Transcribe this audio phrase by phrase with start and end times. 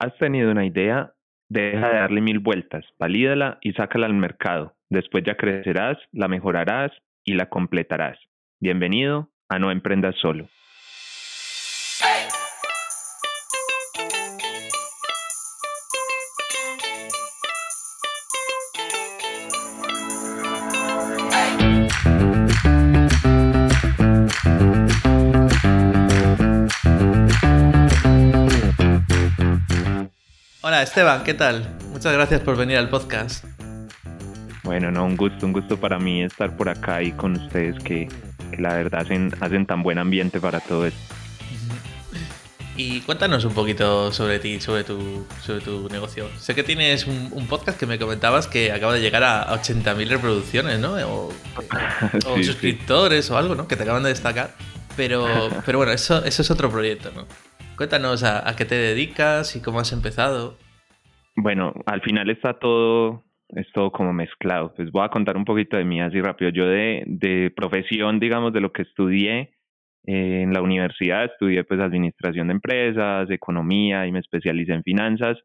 [0.00, 1.12] Has tenido una idea,
[1.48, 4.76] deja de darle mil vueltas, valídala y sácala al mercado.
[4.88, 6.92] Después ya crecerás, la mejorarás
[7.24, 8.16] y la completarás.
[8.60, 10.48] Bienvenido a No Emprendas Solo.
[30.98, 31.76] Esteban, ¿qué tal?
[31.92, 33.44] Muchas gracias por venir al podcast.
[34.64, 38.08] Bueno, no, un gusto, un gusto para mí estar por acá y con ustedes que,
[38.58, 40.98] la verdad hacen, hacen tan buen ambiente para todo esto.
[42.76, 46.28] Y cuéntanos un poquito sobre ti, sobre tu, sobre tu negocio.
[46.40, 50.80] Sé que tienes un, podcast que me comentabas que acaba de llegar a 80.000 reproducciones,
[50.80, 50.94] ¿no?
[50.94, 51.32] O,
[52.42, 53.68] suscriptores o algo, ¿no?
[53.68, 54.52] Que te acaban de destacar.
[54.96, 55.28] Pero,
[55.64, 57.24] pero bueno, eso, eso es otro proyecto, ¿no?
[57.76, 60.56] Cuéntanos a qué te dedicas y cómo has empezado.
[61.40, 64.74] Bueno, al final está todo, es todo como mezclado.
[64.74, 66.50] Pues voy a contar un poquito de mí así rápido.
[66.50, 69.54] Yo de, de profesión, digamos, de lo que estudié
[70.04, 75.38] eh, en la universidad, estudié pues administración de empresas, economía y me especialicé en finanzas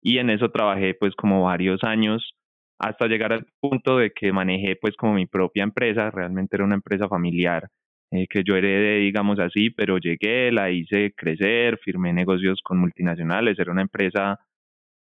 [0.00, 2.36] y en eso trabajé pues como varios años
[2.78, 6.76] hasta llegar al punto de que manejé pues como mi propia empresa, realmente era una
[6.76, 7.68] empresa familiar
[8.12, 13.58] eh, que yo heredé, digamos así, pero llegué, la hice crecer, firmé negocios con multinacionales,
[13.58, 14.38] era una empresa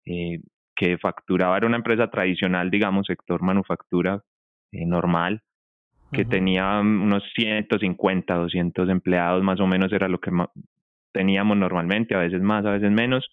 [0.09, 0.41] eh,
[0.75, 4.23] que facturaba, era una empresa tradicional, digamos, sector manufactura
[4.73, 5.42] eh, normal,
[6.12, 10.31] que tenía unos 150, 200 empleados, más o menos era lo que
[11.12, 13.29] teníamos normalmente, a veces más, a veces menos,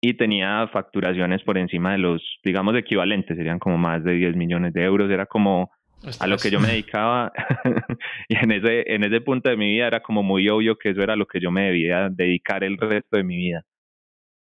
[0.00, 4.72] y tenía facturaciones por encima de los, digamos, equivalentes, serían como más de 10 millones
[4.72, 5.72] de euros, era como
[6.20, 7.32] a lo que yo me dedicaba
[8.28, 11.02] y en ese, en ese punto de mi vida era como muy obvio que eso
[11.02, 13.64] era lo que yo me debía dedicar el resto de mi vida.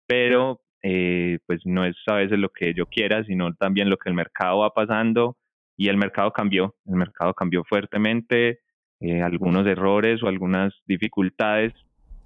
[0.07, 4.09] Pero eh, pues no es a veces lo que yo quiera, sino también lo que
[4.09, 5.37] el mercado va pasando
[5.77, 8.61] y el mercado cambió, el mercado cambió fuertemente,
[9.01, 11.73] eh, algunos errores o algunas dificultades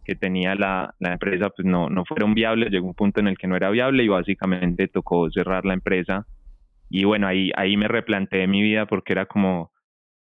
[0.04, 3.38] que tenía la, la empresa pues no, no fueron viables, llegó un punto en el
[3.38, 6.26] que no era viable y básicamente tocó cerrar la empresa.
[6.90, 9.70] Y bueno, ahí, ahí me replanteé mi vida porque era como,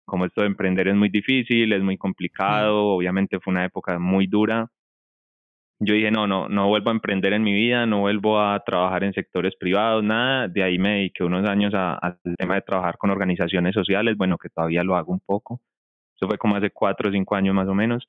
[0.06, 4.28] como esto de emprender es muy difícil, es muy complicado, obviamente fue una época muy
[4.28, 4.70] dura
[5.80, 9.04] yo dije, no, no, no vuelvo a emprender en mi vida, no vuelvo a trabajar
[9.04, 10.48] en sectores privados, nada.
[10.48, 14.50] De ahí me dediqué unos años al tema de trabajar con organizaciones sociales, bueno, que
[14.50, 15.62] todavía lo hago un poco.
[16.16, 18.08] Eso fue como hace cuatro o cinco años más o menos.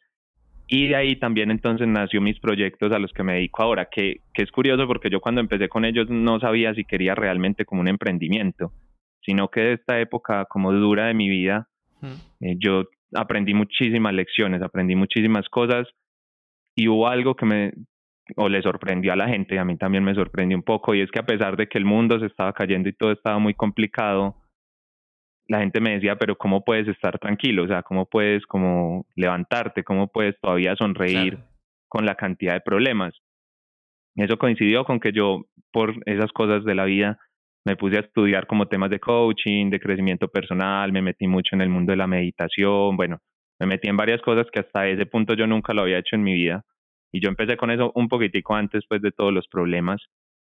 [0.67, 4.21] Y de ahí también entonces nació mis proyectos a los que me dedico ahora, que,
[4.33, 7.81] que es curioso porque yo cuando empecé con ellos no sabía si quería realmente como
[7.83, 8.73] un emprendimiento,
[9.23, 11.69] sino que de esta época como dura de mi vida,
[12.41, 12.85] eh, yo
[13.15, 15.89] aprendí muchísimas lecciones, aprendí muchísimas cosas
[16.79, 17.73] y hubo algo que me
[18.37, 21.01] o le sorprendió a la gente y a mí también me sorprendió un poco y
[21.01, 23.55] es que a pesar de que el mundo se estaba cayendo y todo estaba muy
[23.55, 24.37] complicado,
[25.49, 27.65] la gente me decía, pero ¿cómo puedes estar tranquilo?
[27.65, 29.83] O sea, ¿cómo puedes como levantarte?
[29.83, 31.39] ¿Cómo puedes todavía sonreír
[31.89, 33.15] con la cantidad de problemas?
[34.15, 37.19] Eso coincidió con que yo, por esas cosas de la vida,
[37.65, 41.63] me puse a estudiar como temas de coaching, de crecimiento personal, me metí mucho en
[41.63, 43.21] el mundo de la meditación, bueno,
[43.59, 46.23] me metí en varias cosas que hasta ese punto yo nunca lo había hecho en
[46.23, 46.65] mi vida.
[47.11, 50.01] Y yo empecé con eso un poquitico antes pues de todos los problemas.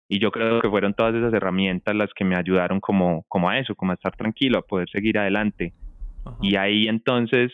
[0.08, 3.58] Y yo creo que fueron todas esas herramientas las que me ayudaron como, como a
[3.58, 5.72] eso, como a estar tranquilo, a poder seguir adelante.
[6.42, 7.52] Y ahí entonces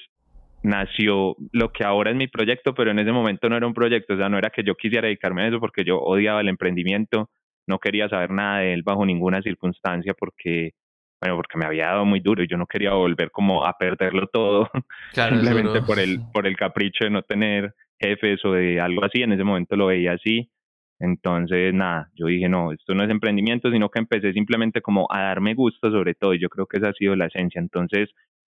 [0.62, 4.15] nació lo que ahora es mi proyecto, pero en ese momento no era un proyecto,
[4.15, 7.31] o sea, no era que yo quisiera dedicarme a eso porque yo odiaba el emprendimiento,
[7.67, 10.73] no quería saber nada de él bajo ninguna circunstancia porque
[11.21, 14.27] bueno, porque me había dado muy duro y yo no quería volver como a perderlo
[14.28, 14.71] todo
[15.12, 19.32] simplemente por el, por el capricho de no tener jefes o de algo así, en
[19.32, 20.50] ese momento lo veía así.
[20.99, 25.21] Entonces, nada, yo dije, no, esto no es emprendimiento, sino que empecé simplemente como a
[25.21, 27.60] darme gusto sobre todo y yo creo que esa ha sido la esencia.
[27.60, 28.10] Entonces,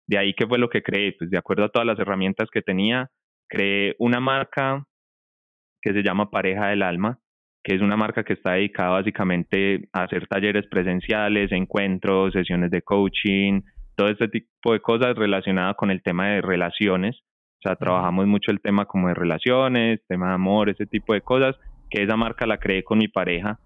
[0.07, 2.61] de ahí que fue lo que creé, pues de acuerdo a todas las herramientas que
[2.61, 3.09] tenía,
[3.47, 4.85] creé una marca
[5.81, 7.19] que se llama Pareja del Alma,
[7.63, 12.81] que es una marca que está dedicada básicamente a hacer talleres presenciales, encuentros, sesiones de
[12.81, 13.61] coaching,
[13.95, 17.15] todo este tipo de cosas relacionadas con el tema de relaciones.
[17.59, 21.21] O sea, trabajamos mucho el tema como de relaciones, tema de amor, ese tipo de
[21.21, 21.55] cosas,
[21.89, 23.59] que esa marca la creé con mi pareja,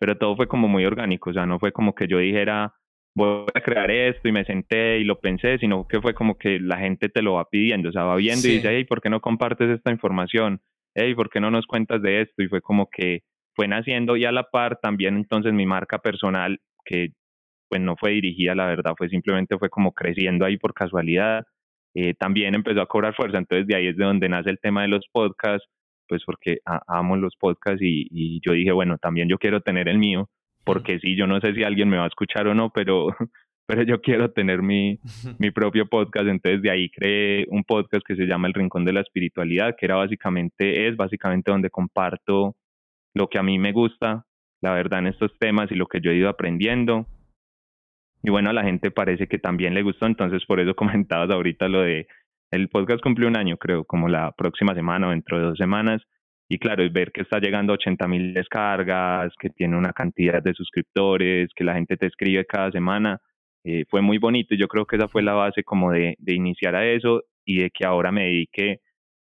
[0.00, 2.74] pero todo fue como muy orgánico, o sea, no fue como que yo dijera,
[3.14, 6.58] voy a crear esto y me senté y lo pensé, sino que fue como que
[6.58, 9.10] la gente te lo va pidiendo, o sea, va viendo y dice, hey, ¿por qué
[9.10, 10.60] no compartes esta información?
[10.96, 12.42] Hey, ¿por qué no nos cuentas de esto?
[12.42, 13.22] Y fue como que
[13.54, 17.10] fue naciendo y a la par también entonces mi marca personal, que
[17.68, 21.44] pues no fue dirigida, la verdad, fue simplemente fue como creciendo ahí por casualidad,
[21.94, 24.82] eh, también empezó a cobrar fuerza, entonces de ahí es de donde nace el tema
[24.82, 25.68] de los podcasts,
[26.08, 29.98] pues porque amo los podcasts y, y yo dije, bueno, también yo quiero tener el
[29.98, 30.28] mío,
[30.64, 33.08] porque sí, yo no sé si alguien me va a escuchar o no, pero
[33.66, 34.98] pero yo quiero tener mi,
[35.38, 38.92] mi propio podcast, entonces de ahí creé un podcast que se llama El Rincón de
[38.92, 42.56] la Espiritualidad, que era básicamente, es básicamente donde comparto
[43.14, 44.26] lo que a mí me gusta,
[44.60, 47.06] la verdad, en estos temas y lo que yo he ido aprendiendo.
[48.22, 51.68] Y bueno, a la gente parece que también le gustó, entonces por eso comentabas ahorita
[51.68, 52.06] lo de,
[52.50, 56.02] el podcast cumplió un año, creo, como la próxima semana o dentro de dos semanas.
[56.48, 60.42] Y claro, es ver que está llegando a 80 mil descargas, que tiene una cantidad
[60.42, 63.18] de suscriptores, que la gente te escribe cada semana
[63.64, 66.34] eh, fue muy bonito y yo creo que esa fue la base como de, de
[66.34, 68.80] iniciar a eso y de que ahora me dedique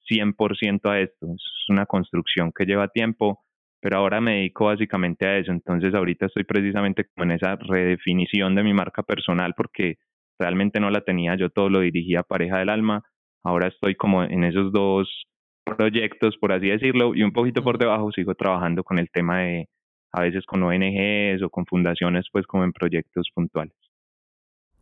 [0.09, 1.27] 100% a esto.
[1.35, 3.39] Es una construcción que lleva tiempo,
[3.81, 5.51] pero ahora me dedico básicamente a eso.
[5.51, 9.95] Entonces ahorita estoy precisamente como en esa redefinición de mi marca personal porque
[10.39, 13.03] realmente no la tenía, yo todo lo dirigía a Pareja del Alma.
[13.43, 15.25] Ahora estoy como en esos dos
[15.63, 19.67] proyectos, por así decirlo, y un poquito por debajo sigo trabajando con el tema de
[20.13, 23.75] a veces con ONGs o con fundaciones, pues como en proyectos puntuales.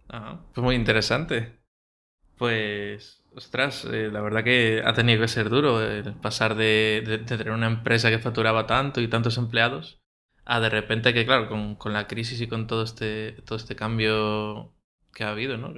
[0.07, 1.58] Ajá, pues muy interesante.
[2.39, 7.51] Pues, ostras, eh, la verdad que ha tenido que ser duro el pasar de, tener
[7.51, 10.01] una empresa que facturaba tanto y tantos empleados
[10.45, 14.71] a de repente que, claro, con, la crisis y con todo este, todo este cambio
[15.13, 15.73] que ha habido, ¿no?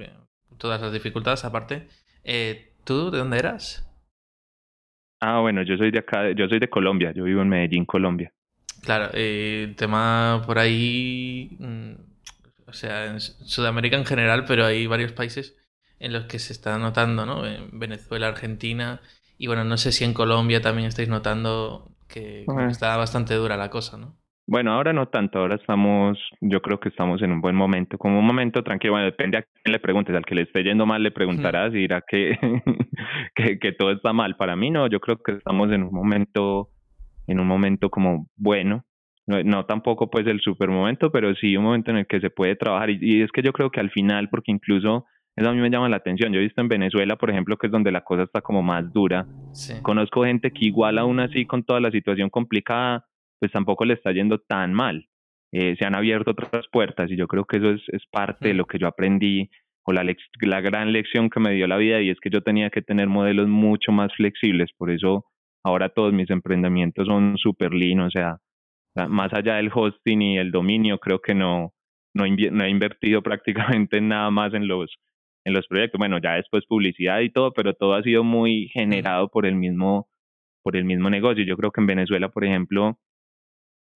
[0.56, 1.88] todas las dificultades aparte.
[2.22, 3.88] Eh, ¿Tú de dónde eras?
[5.20, 8.32] Ah, bueno, yo soy de acá, yo soy de Colombia, yo vivo en Medellín, Colombia.
[8.84, 11.92] Claro, eh, el tema por ahí mm,
[12.68, 15.56] o sea, en Sudamérica en general, pero hay varios países
[16.02, 17.46] en los que se está notando, ¿no?
[17.46, 19.00] En Venezuela, Argentina,
[19.38, 23.70] y bueno, no sé si en Colombia también estáis notando que está bastante dura la
[23.70, 24.16] cosa, ¿no?
[24.46, 28.18] Bueno, ahora no tanto, ahora estamos, yo creo que estamos en un buen momento, como
[28.18, 31.02] un momento tranquilo, bueno, depende a quién le preguntes, al que le esté yendo mal
[31.02, 32.36] le preguntarás y dirá que,
[33.34, 34.36] que, que todo está mal.
[34.36, 36.70] Para mí no, yo creo que estamos en un momento,
[37.28, 38.84] en un momento como bueno,
[39.26, 42.56] no, tampoco pues el super momento, pero sí un momento en el que se puede
[42.56, 42.90] trabajar.
[42.90, 45.06] Y, es que yo creo que al final, porque incluso
[45.36, 46.32] eso a mí me llama la atención.
[46.32, 48.92] Yo he visto en Venezuela, por ejemplo, que es donde la cosa está como más
[48.92, 49.26] dura.
[49.82, 53.06] Conozco gente que igual aún así con toda la situación complicada,
[53.40, 55.08] pues tampoco le está yendo tan mal.
[55.52, 58.54] Eh, se han abierto otras puertas y yo creo que eso es, es parte de
[58.54, 59.50] lo que yo aprendí
[59.84, 60.04] o la,
[60.40, 63.08] la gran lección que me dio la vida y es que yo tenía que tener
[63.08, 64.70] modelos mucho más flexibles.
[64.76, 65.26] Por eso
[65.64, 68.38] ahora todos mis emprendimientos son súper lean, o sea,
[69.08, 71.72] más allá del hosting y el dominio, creo que no,
[72.14, 74.94] no, he invertido prácticamente nada más en los,
[75.44, 75.98] en los proyectos.
[75.98, 80.08] Bueno, ya después publicidad y todo, pero todo ha sido muy generado por el mismo,
[80.62, 81.44] por el mismo negocio.
[81.44, 82.98] Yo creo que en Venezuela, por ejemplo,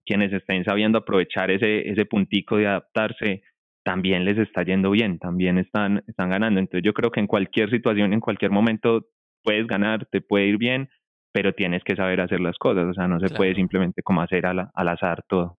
[0.04, 3.42] quienes estén sabiendo aprovechar ese, ese puntico de adaptarse,
[3.84, 6.60] también les está yendo bien, también están, están ganando.
[6.60, 9.06] Entonces yo creo que en cualquier situación, en cualquier momento,
[9.44, 10.88] puedes ganar, te puede ir bien,
[11.32, 14.46] pero tienes que saber hacer las cosas, o sea, no se puede simplemente como hacer
[14.46, 15.58] al, al, azar todo.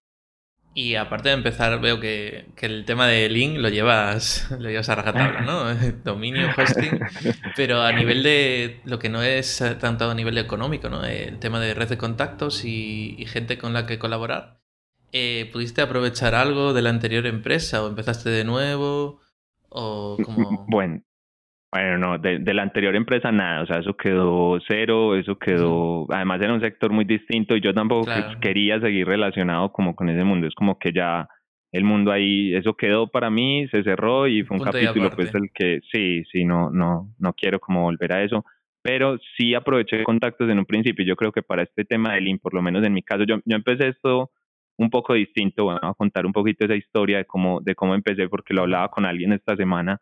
[0.77, 4.87] Y aparte de empezar, veo que, que el tema de link lo llevas, lo llevas
[4.89, 5.73] a rajatabla, ¿no?
[6.03, 6.99] Dominio, hosting,
[7.55, 11.03] pero a nivel de lo que no es tanto a nivel económico, ¿no?
[11.03, 14.59] El tema de red de contactos y, y gente con la que colaborar.
[15.13, 19.19] Eh, ¿Pudiste aprovechar algo de la anterior empresa o empezaste de nuevo?
[19.69, 20.67] O como...
[20.69, 21.01] Bueno,
[21.71, 26.07] bueno, no, de, de, la anterior empresa nada, o sea, eso quedó cero, eso quedó,
[26.09, 28.09] además era un sector muy distinto y yo tampoco
[28.41, 31.27] quería seguir relacionado como con ese mundo, es como que ya
[31.73, 35.51] el mundo ahí, eso quedó para mí, se cerró y fue un capítulo pues el
[35.53, 38.45] que sí, sí, no, no, no quiero como volver a eso,
[38.81, 42.39] pero sí aproveché contactos en un principio, yo creo que para este tema del IN,
[42.39, 44.31] por lo menos en mi caso, yo, yo empecé esto
[44.77, 48.29] un poco distinto, bueno, a contar un poquito esa historia de cómo, de cómo empecé,
[48.29, 49.99] porque lo hablaba con alguien esta semana,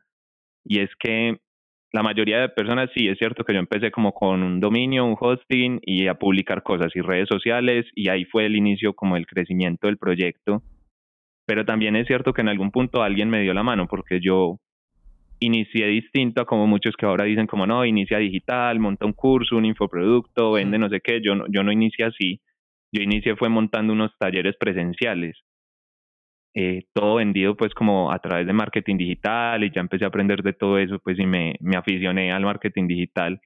[0.64, 1.40] y es que
[1.96, 5.16] la mayoría de personas sí, es cierto que yo empecé como con un dominio, un
[5.18, 9.26] hosting y a publicar cosas y redes sociales y ahí fue el inicio como el
[9.26, 10.62] crecimiento del proyecto.
[11.46, 14.60] Pero también es cierto que en algún punto alguien me dio la mano porque yo
[15.40, 19.56] inicié distinto a como muchos que ahora dicen como no, inicia digital, monta un curso,
[19.56, 22.42] un infoproducto, vende no sé qué, yo no, yo no inicié así.
[22.92, 25.45] Yo inicié fue montando unos talleres presenciales
[26.58, 30.42] eh, todo vendido pues como a través de marketing digital y ya empecé a aprender
[30.42, 33.42] de todo eso pues y me, me aficioné al marketing digital.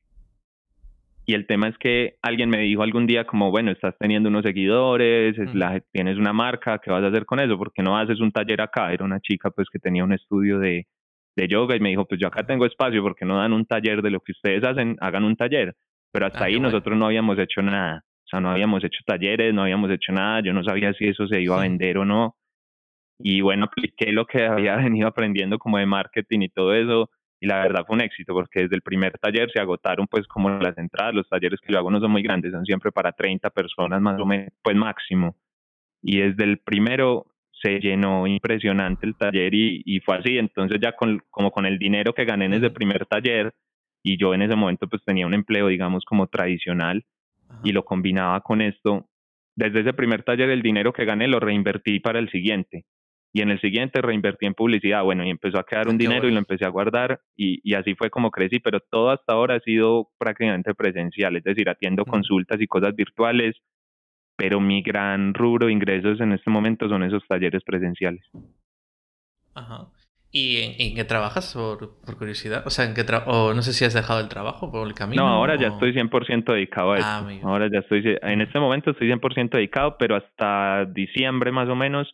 [1.26, 4.44] Y el tema es que alguien me dijo algún día como, bueno, estás teniendo unos
[4.44, 7.58] seguidores, la, tienes una marca, ¿qué vas a hacer con eso?
[7.58, 8.94] porque no haces un taller acá?
[8.94, 10.88] Era una chica pues que tenía un estudio de,
[11.36, 14.02] de yoga y me dijo, pues yo acá tengo espacio, porque no dan un taller
[14.04, 14.98] de lo que ustedes hacen?
[15.02, 15.76] Hagan un taller.
[16.12, 18.04] Pero hasta ah, ahí nosotros no habíamos hecho nada.
[18.26, 21.28] O sea, no habíamos hecho talleres, no habíamos hecho nada, yo no sabía si eso
[21.28, 22.39] se iba a vender o no
[23.20, 27.10] y bueno, apliqué lo que había venido aprendiendo como de marketing y todo eso
[27.42, 30.50] y la verdad fue un éxito porque desde el primer taller se agotaron pues como
[30.50, 33.50] las entradas, los talleres que yo hago no son muy grandes, son siempre para 30
[33.52, 35.38] personas más o menos, pues máximo.
[36.02, 40.94] Y desde el primero se llenó impresionante el taller y, y fue así, entonces ya
[40.96, 43.54] con, como con el dinero que gané en ese primer taller
[44.04, 47.06] y yo en ese momento pues tenía un empleo digamos como tradicional
[47.64, 49.08] y lo combinaba con esto,
[49.56, 52.86] desde ese primer taller el dinero que gané lo reinvertí para el siguiente
[53.32, 56.32] y en el siguiente reinvertí en publicidad, bueno, y empezó a quedar un dinero y
[56.32, 59.60] lo empecé a guardar y, y, así fue como crecí, pero todo hasta ahora ha
[59.60, 63.56] sido prácticamente presencial, es decir, atiendo consultas y cosas virtuales,
[64.36, 68.26] pero mi gran rubro de ingresos en este momento son esos talleres presenciales.
[69.54, 69.90] Ajá.
[70.32, 72.62] ¿Y en, qué trabajas, por, por, curiosidad?
[72.68, 75.24] O sea, ¿en qué o no sé si has dejado el trabajo por el camino.
[75.24, 77.48] No, ahora ya estoy 100% dedicado a ah, esto.
[77.48, 82.14] Ahora ya estoy, en este momento estoy 100% dedicado, pero hasta diciembre más o menos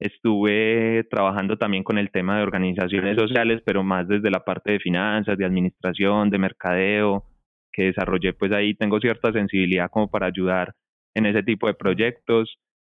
[0.00, 4.80] Estuve trabajando también con el tema de organizaciones sociales, pero más desde la parte de
[4.80, 7.24] finanzas, de administración, de mercadeo,
[7.72, 10.74] que desarrollé, pues ahí tengo cierta sensibilidad como para ayudar
[11.14, 12.58] en ese tipo de proyectos.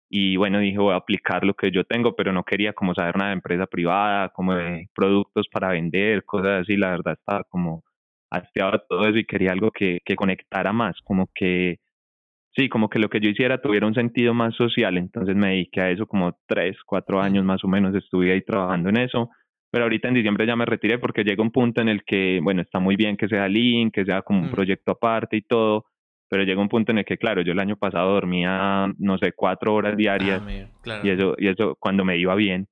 [0.09, 3.17] Y bueno, dije, voy a aplicar lo que yo tengo, pero no quería como saber
[3.17, 6.77] nada de empresa privada, como de productos para vender, cosas así.
[6.77, 7.83] La verdad estaba como
[8.29, 11.79] hastiado todo eso y quería algo que, que conectara más, como que
[12.55, 15.81] sí, como que lo que yo hiciera tuviera un sentido más social, entonces me dediqué
[15.81, 19.29] a eso como tres, cuatro años más o menos, estuve ahí trabajando en eso,
[19.71, 22.61] pero ahorita en diciembre ya me retiré porque llega un punto en el que, bueno,
[22.61, 25.85] está muy bien que sea Link, que sea como un proyecto aparte y todo,
[26.29, 29.33] pero llega un punto en el que, claro, yo el año pasado dormía, no sé,
[29.35, 30.41] cuatro horas ah, diarias
[31.03, 32.67] y eso, y eso cuando me iba bien,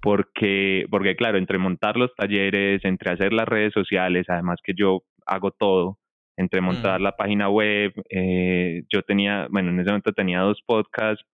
[0.00, 5.02] porque, porque claro, entre montar los talleres, entre hacer las redes sociales, además que yo
[5.26, 5.98] hago todo,
[6.38, 7.02] entre montar mm.
[7.02, 11.24] la página web, eh, yo tenía, bueno, en ese momento tenía dos podcasts,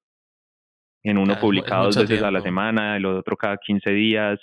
[1.03, 4.41] en uno publicado dos veces a la semana, el otro cada 15 días,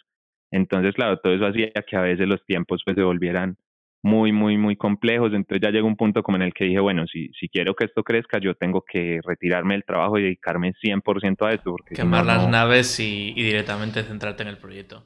[0.51, 3.57] entonces claro, todo eso hacía que a veces los tiempos pues se volvieran
[4.03, 7.07] muy, muy, muy complejos, entonces ya llegó un punto como en el que dije, bueno,
[7.07, 11.47] si, si quiero que esto crezca, yo tengo que retirarme del trabajo y dedicarme 100%
[11.47, 11.71] a esto.
[11.71, 15.05] Porque Quemar las naves y, y directamente centrarte en el proyecto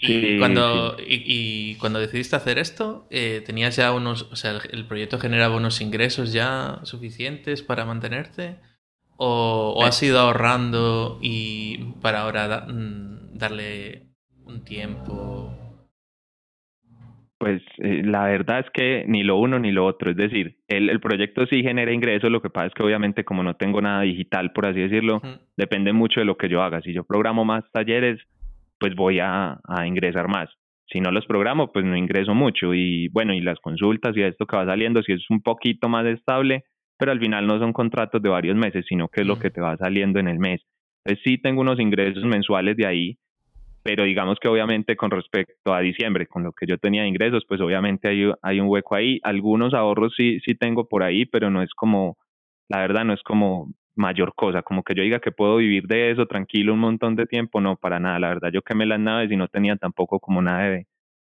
[0.00, 5.18] y, cuando, y, cuando decidiste hacer esto, eh, ¿tenías ya unos, o sea, el, proyecto
[5.18, 8.56] generaba unos ingresos ya suficientes para mantenerte?
[9.16, 14.08] ¿O, has ido ahorrando y para ahora mm, darle
[14.44, 15.54] un tiempo?
[17.38, 20.10] Pues eh, la verdad es que ni lo uno ni lo otro.
[20.10, 23.42] Es decir, el, el, proyecto sí genera ingresos, lo que pasa es que obviamente como
[23.42, 25.22] no tengo nada digital, por así decirlo,
[25.56, 26.82] depende mucho de lo que yo haga.
[26.82, 28.20] Si yo programo más talleres,
[28.78, 30.48] pues voy a, a ingresar más.
[30.88, 32.72] Si no los programo, pues no ingreso mucho.
[32.74, 36.06] Y bueno, y las consultas y esto que va saliendo, si es un poquito más
[36.06, 36.64] estable,
[36.98, 39.60] pero al final no son contratos de varios meses, sino que es lo que te
[39.60, 40.62] va saliendo en el mes.
[41.04, 43.18] Entonces sí tengo unos ingresos mensuales de ahí,
[43.82, 47.44] pero digamos que obviamente con respecto a diciembre, con lo que yo tenía de ingresos,
[47.46, 49.20] pues obviamente hay, hay un hueco ahí.
[49.22, 52.16] Algunos ahorros sí, sí tengo por ahí, pero no es como,
[52.68, 56.10] la verdad no es como mayor cosa, como que yo diga que puedo vivir de
[56.10, 59.30] eso tranquilo un montón de tiempo, no, para nada, la verdad yo quemé las naves
[59.30, 60.86] y no tenía tampoco como nada de,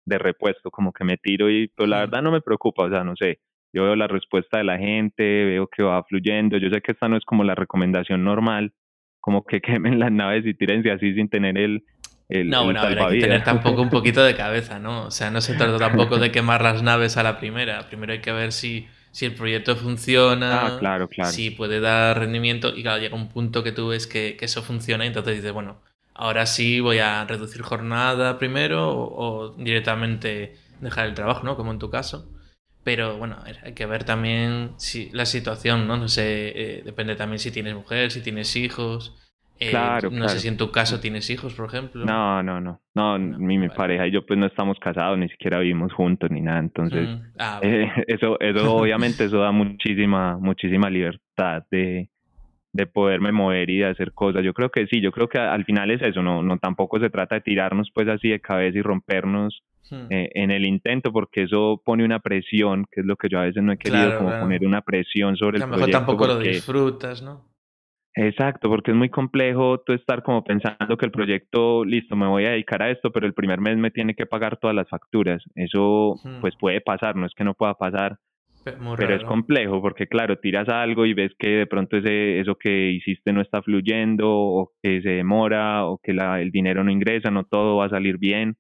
[0.07, 3.05] de repuesto, como que me tiro y, pero la verdad no me preocupa, o sea,
[3.05, 3.41] no sé,
[3.73, 7.09] yo veo la respuesta de la gente, veo que va fluyendo, yo sé que esta
[7.09, 8.73] no es como la recomendación normal,
[9.21, 11.85] como que quemen las naves y tírense así sin tener el,
[12.29, 15.07] el, no, bueno, hay que tener tampoco un poquito de cabeza, ¿no?
[15.07, 17.87] O sea, no se trata tampoco de quemar las naves a la primera.
[17.89, 21.31] Primero hay que ver si si el proyecto funciona, ah, claro, claro.
[21.31, 25.05] si puede dar rendimiento y claro, llega un punto que tú ves que, eso funciona
[25.05, 25.81] y entonces dices, bueno,
[26.13, 31.57] ahora sí voy a reducir jornada primero o, directamente dejar el trabajo, ¿no?
[31.57, 32.31] Como en tu caso.
[32.85, 35.97] Pero bueno, hay que ver también si, la situación, ¿no?
[35.97, 39.15] No sé, eh, depende también si tienes mujer, si tienes hijos.
[39.59, 42.05] Eh, claro, no sé si en tu caso tienes hijos, por ejemplo.
[42.05, 42.81] No, no, no.
[42.95, 46.59] No, mi, pareja y yo pues no estamos casados, ni siquiera vivimos juntos ni nada.
[46.59, 52.11] Entonces, mm, ah, eh, eso, eso obviamente eso da muchísima, muchísima libertad de,
[52.73, 54.45] de poderme mover y de hacer cosas.
[54.45, 57.09] Yo creo que sí, yo creo que al final es eso, no, no tampoco se
[57.09, 60.07] trata de tirarnos pues así de cabeza y rompernos hmm.
[60.11, 63.45] eh, en el intento, porque eso pone una presión, que es lo que yo a
[63.45, 65.75] veces no he querido, como poner una presión sobre el proyecto.
[65.75, 67.56] A lo mejor tampoco lo disfrutas, ¿no?
[68.19, 72.47] Exacto, porque es muy complejo tú estar como pensando que el proyecto, listo, me voy
[72.47, 75.45] a dedicar a esto, pero el primer mes me tiene que pagar todas las facturas.
[75.55, 78.17] Eso pues puede pasar, no es que no pueda pasar,
[78.97, 82.91] pero es complejo porque claro, tiras algo y ves que de pronto ese, eso que
[82.93, 87.31] hiciste no está fluyendo o que se demora o que la, el dinero no ingresa,
[87.31, 88.57] no todo va a salir bien.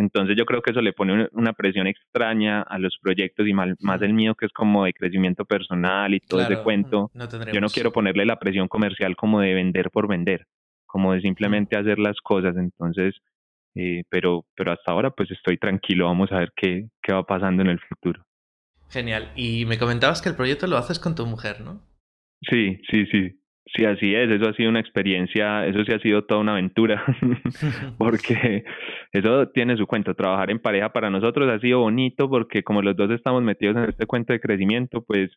[0.00, 3.70] Entonces yo creo que eso le pone una presión extraña a los proyectos y más,
[3.80, 7.10] más el mío que es como de crecimiento personal y todo ese cuento.
[7.52, 10.46] yo no quiero ponerle la presión comercial como de vender por vender,
[10.86, 12.56] como de simplemente hacer las cosas.
[12.56, 13.14] Entonces
[13.74, 17.62] eh, pero, pero hasta ahora pues estoy tranquilo, vamos a ver qué, qué va pasando
[17.62, 18.24] en el futuro.
[18.90, 19.30] Genial.
[19.36, 21.82] Y me comentabas que el proyecto lo haces con tu mujer, ¿no?
[22.42, 23.40] Sí, sí, sí.
[23.74, 24.30] Sí, así es.
[24.30, 27.04] Eso ha sido una experiencia, eso sí ha sido toda una aventura,
[27.98, 28.64] porque
[29.12, 30.14] eso tiene su cuento.
[30.14, 33.84] Trabajar en pareja para nosotros ha sido bonito porque como los dos estamos metidos en
[33.84, 35.30] este cuento de crecimiento, pues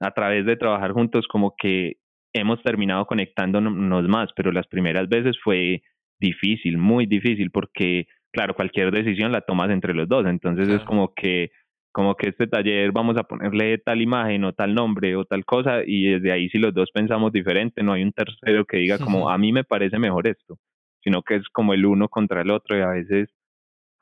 [0.00, 1.94] a través de trabajar juntos como que
[2.32, 5.82] hemos terminado conectándonos más, pero las primeras veces fue
[6.20, 11.14] difícil, muy difícil, porque claro, cualquier decisión la tomas entre los dos, entonces es como
[11.14, 11.50] que
[11.96, 15.78] como que este taller vamos a ponerle tal imagen o tal nombre o tal cosa
[15.82, 19.30] y desde ahí si los dos pensamos diferente, no hay un tercero que diga como
[19.30, 20.58] a mí me parece mejor esto,
[21.02, 23.30] sino que es como el uno contra el otro y a veces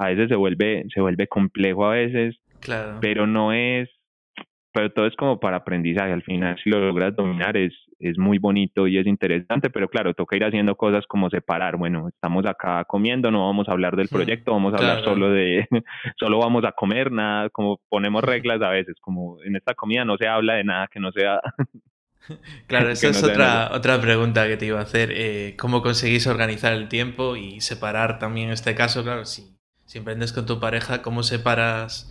[0.01, 2.99] a veces se vuelve se vuelve complejo a veces, claro.
[3.01, 3.89] pero no es
[4.73, 6.13] pero todo es como para aprendizaje.
[6.13, 7.73] Al final, si lo logras dominar, es,
[8.09, 11.77] es muy bonito y es interesante, pero claro, toca ir haciendo cosas como separar.
[11.77, 15.67] Bueno, estamos acá comiendo, no vamos a hablar del proyecto, vamos a hablar solo de,
[16.19, 20.17] solo vamos a comer, nada, como ponemos reglas a veces, como en esta comida no
[20.17, 21.41] se habla de nada que no sea.
[22.69, 25.11] Claro, esa es otra, otra pregunta que te iba a hacer.
[25.13, 29.03] Eh, ¿Cómo conseguís organizar el tiempo y separar también este caso?
[29.03, 32.11] Claro, si, si emprendes con tu pareja, ¿cómo separas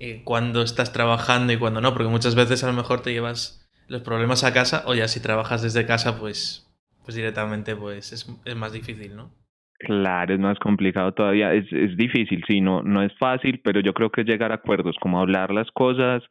[0.00, 3.63] eh, cuando estás trabajando y cuando no, porque muchas veces a lo mejor te llevas
[3.88, 6.66] los problemas a casa o ya si trabajas desde casa, pues,
[7.04, 9.30] pues directamente pues es, es más difícil, ¿no?
[9.78, 13.92] Claro, es más complicado todavía, es, es difícil, sí, no, no es fácil, pero yo
[13.92, 16.22] creo que es llegar a acuerdos, como hablar las cosas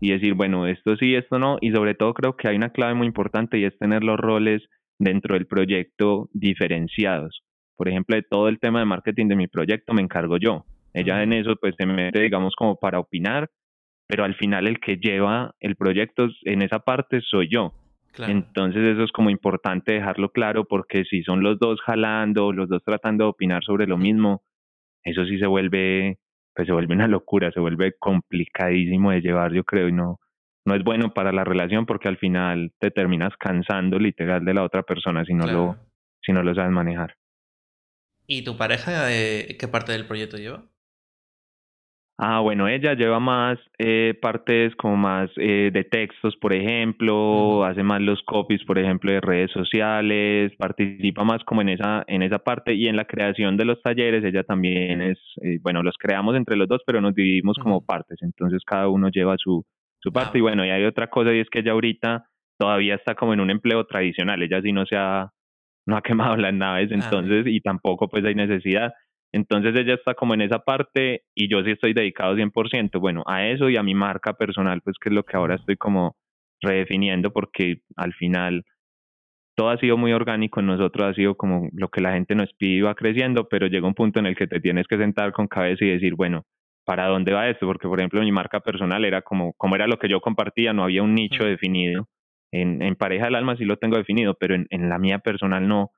[0.00, 2.94] y decir, bueno, esto sí, esto no, y sobre todo creo que hay una clave
[2.94, 4.62] muy importante y es tener los roles
[4.98, 7.42] dentro del proyecto diferenciados.
[7.76, 10.64] Por ejemplo, de todo el tema de marketing de mi proyecto me encargo yo.
[10.94, 13.50] Ella en eso pues se mete, digamos, como para opinar,
[14.06, 17.72] pero al final el que lleva el proyecto en esa parte soy yo.
[18.18, 22.82] Entonces eso es como importante dejarlo claro porque si son los dos jalando, los dos
[22.82, 24.42] tratando de opinar sobre lo mismo,
[25.02, 26.18] eso sí se vuelve,
[26.54, 30.18] pues se vuelve una locura, se vuelve complicadísimo de llevar, yo creo, y no,
[30.64, 34.64] no es bueno para la relación porque al final te terminas cansando literal de la
[34.64, 35.76] otra persona si no lo,
[36.22, 37.16] si no lo sabes manejar.
[38.26, 40.64] ¿Y tu pareja eh, qué parte del proyecto lleva?
[42.18, 47.82] Ah, bueno, ella lleva más eh, partes como más eh, de textos, por ejemplo, hace
[47.82, 52.38] más los copies, por ejemplo, de redes sociales, participa más como en esa en esa
[52.38, 56.34] parte y en la creación de los talleres ella también es, eh, bueno, los creamos
[56.36, 59.66] entre los dos, pero nos dividimos como partes, entonces cada uno lleva su
[60.00, 63.14] su parte y bueno, y hay otra cosa y es que ella ahorita todavía está
[63.14, 65.32] como en un empleo tradicional, ella sí no se ha
[65.84, 68.94] no ha quemado las naves, ah, entonces y tampoco pues hay necesidad
[69.36, 73.46] entonces ella está como en esa parte y yo sí estoy dedicado 100%, bueno, a
[73.46, 76.16] eso y a mi marca personal, pues que es lo que ahora estoy como
[76.60, 78.64] redefiniendo porque al final
[79.56, 82.52] todo ha sido muy orgánico en nosotros, ha sido como lo que la gente nos
[82.54, 85.32] pide y va creciendo, pero llega un punto en el que te tienes que sentar
[85.32, 86.44] con cabeza y decir, bueno,
[86.84, 87.66] ¿para dónde va esto?
[87.66, 90.84] Porque, por ejemplo, mi marca personal era como, como era lo que yo compartía, no
[90.84, 92.08] había un nicho definido.
[92.52, 95.66] En, en pareja del alma sí lo tengo definido, pero en, en la mía personal
[95.66, 95.90] no.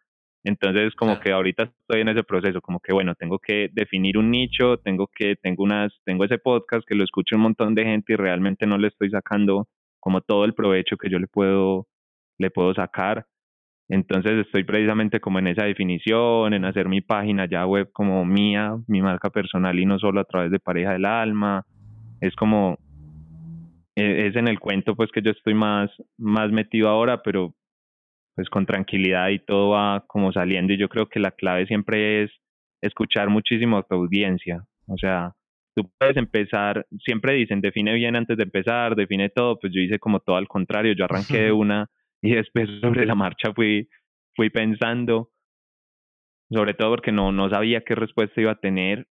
[0.44, 4.30] Entonces, como que ahorita estoy en ese proceso, como que bueno, tengo que definir un
[4.30, 8.12] nicho, tengo que, tengo unas, tengo ese podcast que lo escucha un montón de gente
[8.12, 9.66] y realmente no le estoy sacando
[10.00, 11.86] como todo el provecho que yo le puedo,
[12.38, 13.26] le puedo sacar.
[13.88, 18.76] Entonces estoy precisamente como en esa definición, en hacer mi página ya web como mía,
[18.86, 21.64] mi marca personal y no solo a través de pareja del alma.
[22.20, 22.78] Es como,
[23.96, 27.54] e, es en el cuento pues que yo estoy más, más metido ahora, pero
[28.38, 30.72] pues con tranquilidad y todo va como saliendo.
[30.72, 32.30] Y yo creo que la clave siempre es
[32.80, 35.32] escuchar muchísimo a tu audiencia, o sea,
[35.74, 39.98] tú puedes empezar, siempre dicen, define bien antes de empezar, define todo, pues yo hice
[39.98, 41.88] como todo al contrario, yo arranqué de una
[42.22, 43.88] y después sobre la marcha fui,
[44.36, 45.30] fui pensando,
[46.48, 49.08] sobre todo porque no, no sabía qué respuesta iba a tener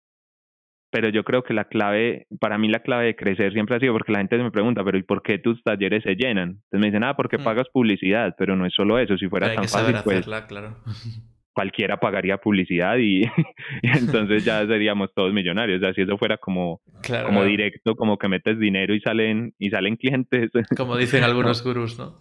[0.90, 3.92] pero yo creo que la clave, para mí la clave de crecer siempre ha sido
[3.92, 6.48] porque la gente me pregunta, pero ¿y por qué tus talleres se llenan?
[6.48, 7.44] Entonces me dicen, ah, porque mm.
[7.44, 10.76] pagas publicidad, pero no es solo eso, si fuera tan fácil, pues claro.
[11.52, 13.22] cualquiera pagaría publicidad y,
[13.82, 16.80] entonces ya seríamos todos millonarios, o sea, si eso fuera como,
[17.26, 20.50] como directo, como que metes dinero y salen y salen clientes.
[20.76, 22.18] Como dicen algunos gurús, ¿no?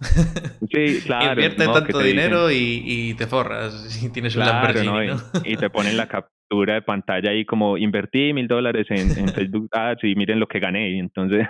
[0.72, 1.32] Sí, claro.
[1.32, 5.18] Invierte tanto dinero y, y, te forras y tienes un Lamborghini, ¿no?
[5.44, 10.04] Y, te ponen la, cap de pantalla ahí como invertí mil dólares en, Facebook Ads
[10.04, 11.48] y miren lo que gané y entonces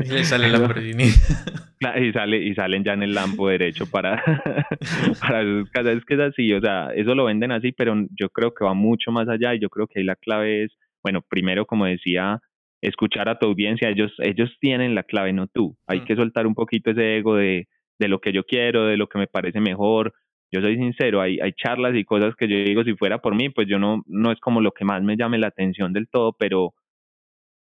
[0.00, 1.04] y le sale el Lamborghini.
[1.04, 4.22] Y sale y salen ya en el Lambo derecho para
[5.20, 5.96] para sus casas.
[5.96, 8.74] Es que es así o sea eso lo venden así pero yo creo que va
[8.74, 12.40] mucho más allá y yo creo que ahí la clave es bueno primero como decía
[12.82, 13.88] escuchar a tu audiencia.
[13.88, 15.76] Ellos ellos tienen la clave no tú.
[15.86, 16.04] Hay mm.
[16.04, 19.18] que soltar un poquito ese ego de de lo que yo quiero de lo que
[19.18, 20.12] me parece mejor
[20.52, 23.48] yo soy sincero, hay, hay charlas y cosas que yo digo, si fuera por mí,
[23.48, 26.34] pues yo no, no es como lo que más me llame la atención del todo,
[26.38, 26.74] pero,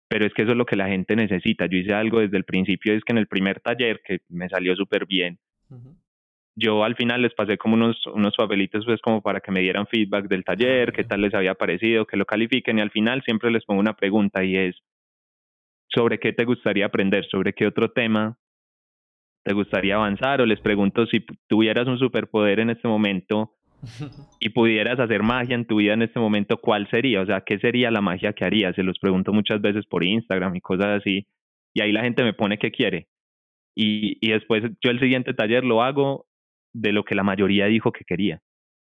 [0.07, 1.65] pero es que eso es lo que la gente necesita.
[1.65, 4.77] Yo hice algo desde el principio, es que en el primer taller, que me salió
[4.77, 5.37] súper bien,
[6.55, 9.87] yo al final les pasé como unos, unos papelitos pues como para que me dieran
[9.87, 13.51] feedback del taller, qué tal les había parecido, que lo califiquen y al final siempre
[13.51, 14.75] les pongo una pregunta y es
[15.89, 18.37] sobre qué te gustaría aprender, sobre qué otro tema
[19.49, 23.55] te gustaría avanzar o les pregunto si tuvieras un superpoder en este momento
[24.39, 27.21] y pudieras hacer magia en tu vida en este momento, ¿cuál sería?
[27.21, 28.75] O sea, ¿qué sería la magia que harías?
[28.75, 31.25] Se los pregunto muchas veces por Instagram y cosas así
[31.73, 33.07] y ahí la gente me pone qué quiere.
[33.75, 36.27] Y, y después yo el siguiente taller lo hago
[36.71, 38.43] de lo que la mayoría dijo que quería.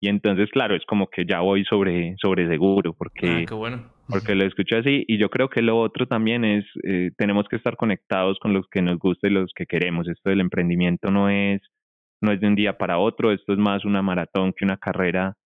[0.05, 3.90] Y entonces, claro, es como que ya voy sobre, sobre seguro, porque, ah, bueno.
[4.07, 5.03] porque lo escucho así.
[5.09, 8.69] Y yo creo que lo otro también es, eh, tenemos que estar conectados con los
[8.69, 10.07] que nos gusta y los que queremos.
[10.07, 11.62] Esto del emprendimiento no es,
[12.21, 15.38] no es de un día para otro, esto es más una maratón que una carrera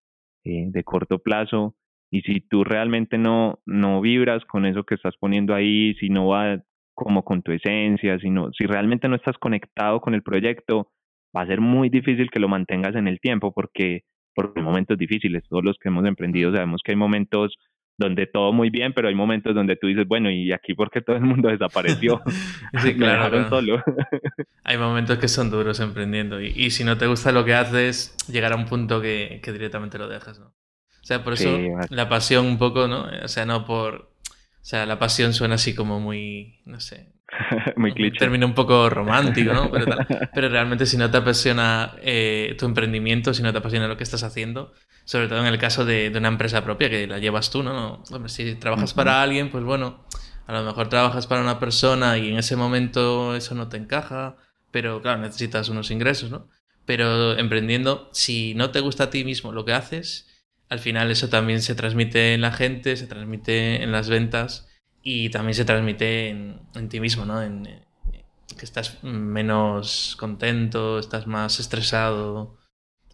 [0.45, 1.77] eh, de corto plazo.
[2.11, 6.27] Y si tú realmente no, no vibras con eso que estás poniendo ahí, si no
[6.27, 6.61] va
[6.95, 10.91] como con tu esencia, si, no, si realmente no estás conectado con el proyecto,
[11.37, 14.03] va a ser muy difícil que lo mantengas en el tiempo porque,
[14.39, 15.43] porque hay momentos difíciles.
[15.49, 17.59] Todos los que hemos emprendido sabemos que hay momentos
[17.97, 21.01] donde todo muy bien, pero hay momentos donde tú dices, bueno, ¿y aquí por qué
[21.01, 22.23] todo el mundo desapareció?
[22.81, 23.49] sí, claro.
[23.49, 23.83] solo.
[24.63, 28.15] hay momentos que son duros emprendiendo y, y, si no te gusta lo que haces,
[28.29, 30.47] llegar a un punto que, que directamente lo dejas, ¿no?
[30.47, 31.59] O sea, por eso
[31.91, 33.09] la pasión un poco, ¿no?
[33.25, 33.95] O sea, no por...
[33.95, 37.13] O sea, la pasión suena así como muy, no sé,
[37.77, 38.19] Muy cliché.
[38.19, 39.71] Termina un poco romántico, ¿no?
[39.71, 44.03] Pero, realmente si no te apasiona eh, tu emprendimiento, si no te apasiona lo que
[44.03, 44.73] estás haciendo,
[45.05, 48.03] sobre todo en el caso de, una empresa propia que la llevas tú, ¿no?
[48.27, 50.05] si trabajas para alguien, pues bueno,
[50.47, 54.37] a lo mejor trabajas para una persona y en ese momento eso no te encaja,
[54.71, 56.49] pero claro, necesitas unos ingresos, ¿no?
[56.87, 60.27] Pero emprendiendo, si no te gusta a ti mismo lo que haces,
[60.71, 64.68] al final eso también se transmite en la gente, se transmite en las ventas
[65.11, 67.43] y también se transmite en, ti mismo, ¿no?
[67.43, 72.59] En, que estás menos contento, estás más estresado.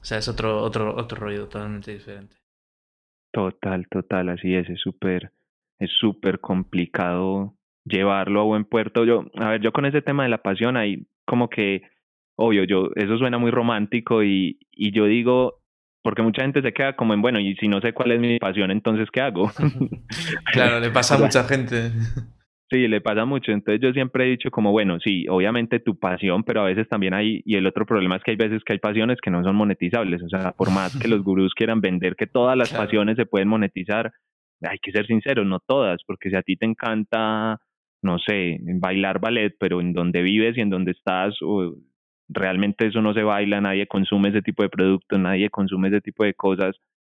[0.01, 2.35] O sea, es otro, otro, otro rollo totalmente diferente.
[3.33, 5.31] Total, total, así es, es súper,
[5.79, 7.55] es súper complicado
[7.85, 9.05] llevarlo a buen puerto.
[9.05, 11.83] Yo, a ver, yo con ese tema de la pasión ahí como que,
[12.35, 15.61] obvio, yo, eso suena muy romántico y, y yo digo,
[16.05, 18.39] porque mucha gente se queda como en, bueno, y si no sé cuál es mi
[18.39, 19.51] pasión, entonces, ¿qué hago?
[20.53, 21.91] claro, le pasa a mucha gente.
[22.71, 23.53] Sí, le pasa mucho.
[23.53, 27.13] Entonces yo siempre he dicho como, bueno, sí, obviamente tu pasión, pero a veces también
[27.13, 29.55] hay, y el otro problema es que hay veces que hay pasiones que no son
[29.55, 30.23] monetizables.
[30.23, 33.49] O sea, por más que los gurús quieran vender que todas las pasiones se pueden
[33.49, 34.11] monetizar,
[34.63, 37.61] hay que ser sinceros, no todas, porque si a ti te encanta,
[38.03, 41.77] no sé, bailar ballet, pero en donde vives y en donde estás, o
[42.29, 46.25] realmente eso no se baila, nadie consume ese tipo de productos, nadie consume ese tipo
[46.25, 46.77] de cosas,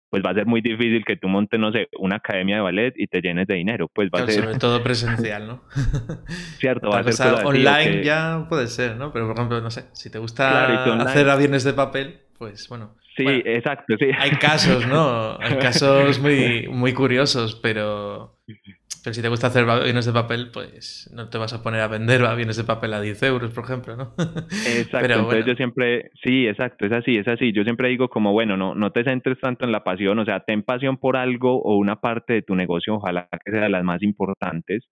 [0.10, 2.94] pues va a ser muy difícil que tú montes, no sé, una academia de ballet
[2.96, 3.90] y te llenes de dinero.
[3.94, 4.44] Pues va a ser...
[4.44, 5.64] Sobre todo presencial, ¿no?
[6.58, 9.12] Cierto, va a ser online ya puede ser, ¿no?
[9.12, 12.96] Pero por ejemplo, no sé, si te gusta hacer aviones de papel, pues bueno.
[13.18, 14.08] Sí, exacto, sí.
[14.18, 15.38] Hay casos, ¿no?
[15.40, 18.38] Hay casos muy, muy curiosos, pero
[19.06, 21.88] pero si te gusta hacer aviones de papel, pues no te vas a poner a
[21.88, 24.16] vender aviones de papel a 10 euros, por ejemplo, ¿no?
[24.68, 27.54] Exacto, entonces yo siempre, sí, exacto, es así, es así.
[27.54, 30.40] Yo siempre digo como, bueno, no, no te centres tanto en la pasión, o sea,
[30.40, 33.84] ten pasión por algo o una parte de tu negocio, ojalá que sea de las
[33.84, 34.88] más importantes,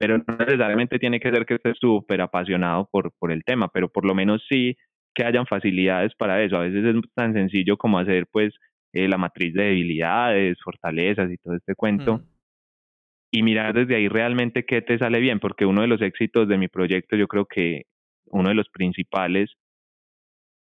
[0.00, 3.88] pero no necesariamente tiene que ser que estés súper apasionado por, por el tema, pero
[3.88, 4.76] por lo menos sí
[5.14, 6.56] que hayan facilidades para eso.
[6.56, 8.52] A veces es tan sencillo como hacer, pues,
[8.92, 12.16] eh, la matriz de debilidades, fortalezas y todo este cuento.
[12.16, 12.33] Mm
[13.36, 16.56] y mirar desde ahí realmente qué te sale bien, porque uno de los éxitos de
[16.56, 17.82] mi proyecto, yo creo que
[18.26, 19.50] uno de los principales,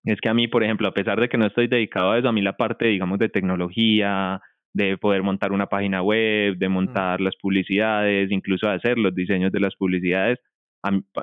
[0.04, 2.30] es que a mí, por ejemplo, a pesar de que no estoy dedicado a eso,
[2.30, 4.42] a mí la parte, digamos, de tecnología,
[4.74, 9.60] de poder montar una página web, de montar las publicidades, incluso hacer los diseños de
[9.60, 10.40] las publicidades,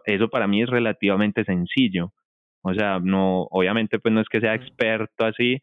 [0.04, 2.12] eso para mí es relativamente sencillo.
[2.62, 5.58] O sea, no, obviamente pues no es que sea experto así,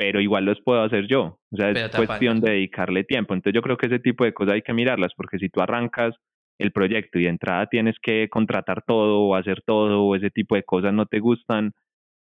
[0.00, 1.38] pero igual los puedo hacer yo.
[1.50, 3.34] O sea, es cuestión de dedicarle tiempo.
[3.34, 6.14] Entonces yo creo que ese tipo de cosas hay que mirarlas, porque si tú arrancas
[6.58, 10.54] el proyecto y de entrada tienes que contratar todo o hacer todo o ese tipo
[10.54, 11.72] de cosas no te gustan,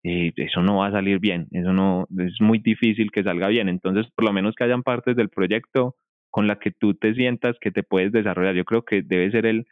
[0.04, 1.48] eh, eso no va a salir bien.
[1.50, 3.68] Eso no, es muy difícil que salga bien.
[3.68, 5.96] Entonces, por lo menos que hayan partes del proyecto
[6.30, 8.54] con la que tú te sientas que te puedes desarrollar.
[8.54, 9.66] Yo creo que debe ser el,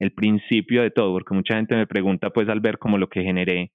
[0.00, 3.22] el principio de todo, porque mucha gente me pregunta, pues al ver como lo que
[3.22, 3.70] generé,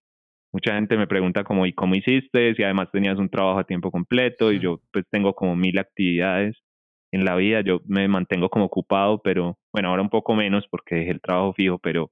[0.54, 2.56] mucha gente me pregunta como, ¿y cómo hiciste?
[2.56, 6.56] Si además tenías un trabajo a tiempo completo y yo pues tengo como mil actividades
[7.12, 10.96] en la vida, yo me mantengo como ocupado, pero bueno, ahora un poco menos porque
[10.96, 12.12] dejé el trabajo fijo, pero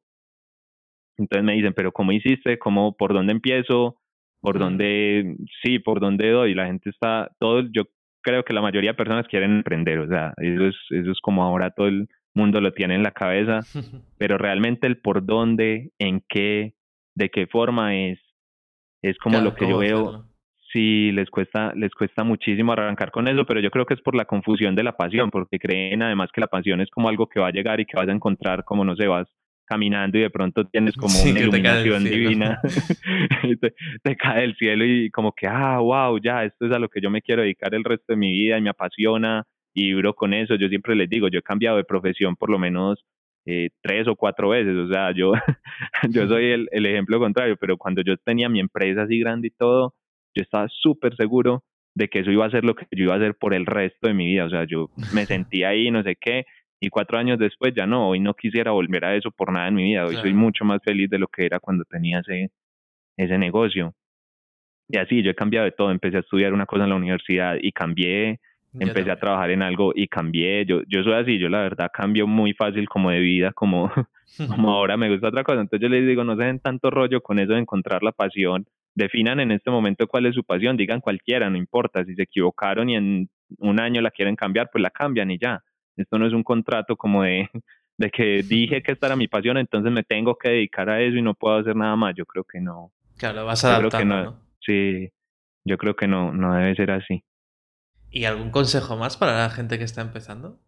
[1.18, 2.60] entonces me dicen, pero ¿cómo hiciste?
[2.60, 4.02] ¿Cómo, por dónde empiezo?
[4.42, 6.54] por dónde, sí, por dónde doy.
[6.54, 7.84] La gente está, todo, yo
[8.22, 11.44] creo que la mayoría de personas quieren emprender, o sea, eso es, eso es como
[11.44, 13.60] ahora todo el mundo lo tiene en la cabeza,
[14.18, 16.74] pero realmente el por dónde, en qué,
[17.16, 18.20] de qué forma es,
[19.02, 20.26] es como lo que yo veo.
[20.72, 24.16] Sí, les cuesta, les cuesta muchísimo arrancar con eso, pero yo creo que es por
[24.16, 27.42] la confusión de la pasión, porque creen además que la pasión es como algo que
[27.42, 29.28] va a llegar y que vas a encontrar como no sé, vas
[29.66, 32.60] caminando y de pronto tienes como una iluminación divina,
[34.04, 37.02] te, cae del cielo y como que, ah, wow, ya, esto es a lo que
[37.02, 40.34] yo me quiero dedicar el resto de mi vida y me apasiona y vibro con
[40.34, 40.56] eso.
[40.56, 43.04] Yo siempre les digo, yo he cambiado de profesión por lo menos
[43.46, 45.34] eh, tres o cuatro veces, o sea, yo,
[46.10, 49.52] yo soy el, el ejemplo contrario, pero cuando yo tenía mi empresa así grande y
[49.52, 49.96] todo,
[50.36, 51.64] yo estaba súper seguro
[51.96, 54.08] de que eso iba a ser lo que yo iba a hacer por el resto
[54.08, 56.46] de mi vida, o sea, yo me sentía ahí, no sé qué,
[56.80, 59.76] y cuatro años después ya no, hoy no quisiera volver a eso por nada en
[59.76, 62.52] mi vida, hoy soy mucho más feliz de lo que era cuando tenía ese,
[63.18, 63.94] ese negocio.
[64.88, 67.56] Y así, yo he cambiado de todo, empecé a estudiar una cosa en la universidad
[67.62, 68.40] y cambié,
[68.80, 72.28] empecé a trabajar en algo y cambié, yo, yo soy así, yo la verdad cambio
[72.28, 73.92] muy fácil como de vida, como,
[74.48, 77.22] como ahora me gusta otra cosa, entonces yo les digo, no se den tanto rollo
[77.22, 81.02] con eso de encontrar la pasión, definan en este momento cuál es su pasión, digan
[81.02, 83.30] cualquiera, no importa, si se equivocaron y en
[83.60, 85.64] un año la quieren cambiar, pues la cambian y ya.
[85.98, 87.50] Esto no es un contrato como de,
[87.98, 91.18] de que dije que esta era mi pasión, entonces me tengo que dedicar a eso
[91.18, 92.16] y no puedo hacer nada más.
[92.16, 92.92] Yo creo que no.
[93.18, 95.10] Claro, vas a que no, Sí,
[95.64, 97.24] yo creo que no, no debe ser así.
[98.12, 100.60] ¿Y algún consejo más para la gente que está empezando?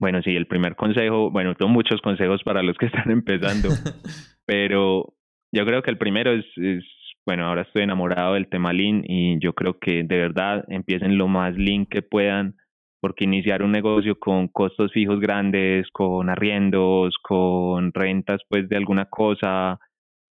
[0.00, 3.68] Bueno, sí, el primer consejo, bueno, tengo muchos consejos para los que están empezando,
[4.46, 5.14] pero
[5.52, 6.84] yo creo que el primero es, es,
[7.26, 11.26] bueno, ahora estoy enamorado del tema Lean y yo creo que de verdad empiecen lo
[11.26, 12.56] más Lean que puedan
[13.00, 19.06] porque iniciar un negocio con costos fijos grandes, con arriendos, con rentas pues de alguna
[19.06, 19.78] cosa,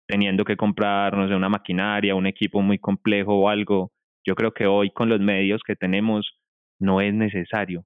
[0.07, 3.91] teniendo que comprar, no sé, una maquinaria, un equipo muy complejo o algo,
[4.27, 6.37] yo creo que hoy con los medios que tenemos
[6.79, 7.83] no es necesario.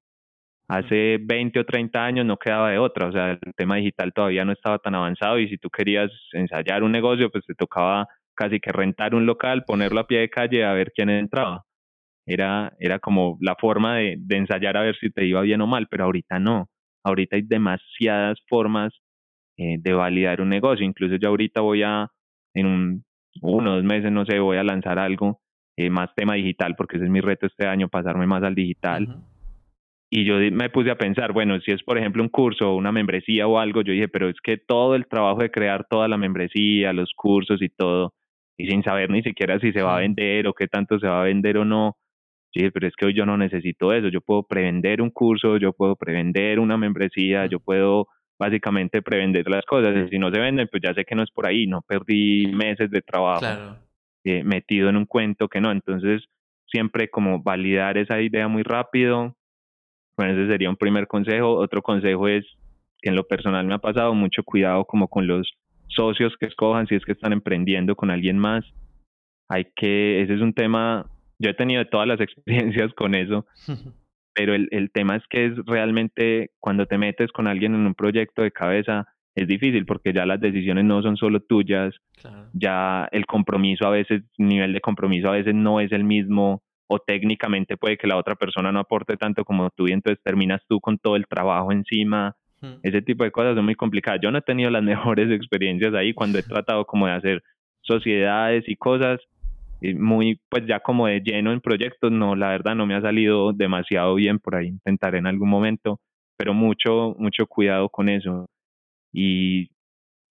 [0.68, 4.46] Hace 20 o 30 años no quedaba de otra, o sea, el tema digital todavía
[4.46, 8.60] no estaba tan avanzado y si tú querías ensayar un negocio, pues te tocaba casi
[8.60, 11.66] que rentar un local, ponerlo a pie de calle a ver quién entraba
[12.26, 15.68] era, era como la forma de, de ensayar a ver si te iba bien o
[15.68, 16.70] mal, pero ahorita no.
[17.04, 18.94] Ahorita hay demasiadas formas
[19.58, 20.86] eh, de validar un negocio.
[20.86, 22.08] Incluso yo ahorita voy a,
[22.54, 23.06] en un,
[23.42, 25.42] uno o dos meses, no sé, voy a lanzar algo
[25.86, 29.17] eh, más tema digital, porque ese es mi reto este año, pasarme más al digital.
[30.10, 32.91] Y yo me puse a pensar, bueno, si es por ejemplo un curso o una
[32.91, 36.17] membresía o algo, yo dije, pero es que todo el trabajo de crear toda la
[36.17, 38.13] membresía, los cursos y todo,
[38.58, 41.22] y sin saber ni siquiera si se va a vender o qué tanto se va
[41.22, 41.96] a vender o no,
[42.54, 44.10] Sí, pero es que hoy yo no necesito eso.
[44.10, 49.65] Yo puedo prevender un curso, yo puedo prevender una membresía, yo puedo básicamente prevender las
[49.65, 49.96] cosas.
[49.96, 51.65] Y si no se venden, pues ya sé que no es por ahí.
[51.65, 53.46] No perdí meses de trabajo
[54.24, 55.72] eh, metido en un cuento que no.
[55.72, 56.24] Entonces,
[56.68, 59.36] siempre como validar esa idea muy rápido.
[60.18, 61.56] Bueno, ese sería un primer consejo.
[61.56, 62.46] Otro consejo es
[63.02, 65.52] que en lo personal me ha pasado mucho cuidado como con los
[65.88, 68.64] socios que escojan si es que están emprendiendo con alguien más.
[69.50, 71.06] Hay que, ese es un tema
[71.42, 73.46] yo he tenido todas las experiencias con eso,
[74.34, 77.96] pero el, el tema es que es realmente cuando te metes con alguien en un
[77.96, 81.96] proyecto de cabeza, es difícil porque ya las decisiones no son solo tuyas,
[82.54, 87.00] ya el compromiso a veces, nivel de compromiso a veces no es el mismo o
[87.00, 90.82] técnicamente puede que la otra persona no aporte tanto como tú y entonces terminas tú
[90.82, 92.36] con todo el trabajo encima.
[92.84, 94.20] Ese tipo de cosas son muy complicadas.
[94.22, 94.84] Yo no he tenido las
[95.15, 97.44] mejores experiencias ahí cuando he tratado como de hacer
[97.82, 99.20] sociedades y cosas
[99.96, 103.52] muy, pues ya como de lleno en proyectos, no, la verdad no me ha salido
[103.52, 106.00] demasiado bien, por ahí intentaré en algún momento,
[106.38, 108.48] pero mucho, mucho cuidado con eso.
[109.13, 109.69] Y,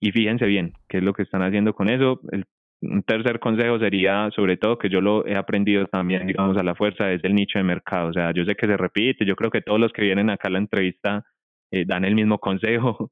[0.00, 2.20] y fíjense bien qué es lo que están haciendo con eso.
[2.32, 2.44] El,
[2.82, 6.74] un tercer consejo sería, sobre todo, que yo lo he aprendido también, digamos, a la
[6.74, 8.08] fuerza, es el nicho de mercado.
[8.08, 10.48] O sea, yo sé que se repite, yo creo que todos los que vienen acá
[10.48, 11.24] a la entrevista
[11.70, 13.10] eh, dan el mismo consejo,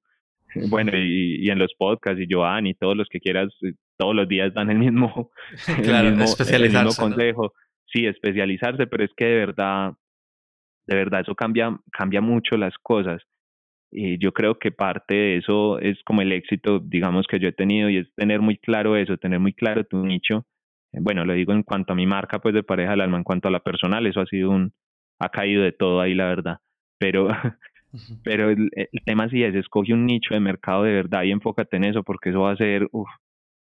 [0.70, 4.14] bueno, y, y, en los podcasts, y Joan, y todos los que quieras, eh, todos
[4.14, 5.30] los días dan el mismo,
[5.84, 7.52] claro, especializarse, consejo.
[7.90, 9.92] Sí, especializarse, pero es que de verdad,
[10.86, 13.22] de verdad, eso cambia, cambia mucho las cosas.
[13.90, 17.52] Y yo creo que parte de eso es como el éxito, digamos, que yo he
[17.52, 20.46] tenido, y es tener muy claro eso, tener muy claro tu nicho.
[20.92, 23.48] Bueno, lo digo en cuanto a mi marca, pues de pareja del alma, en cuanto
[23.48, 24.72] a la personal, eso ha sido un,
[25.18, 26.58] ha caído de todo ahí, la verdad.
[26.98, 27.28] Pero,
[28.24, 28.70] pero el,
[29.04, 32.30] tema sí es, escoge un nicho de mercado de verdad y enfócate en eso, porque
[32.30, 33.08] eso va a ser, uf,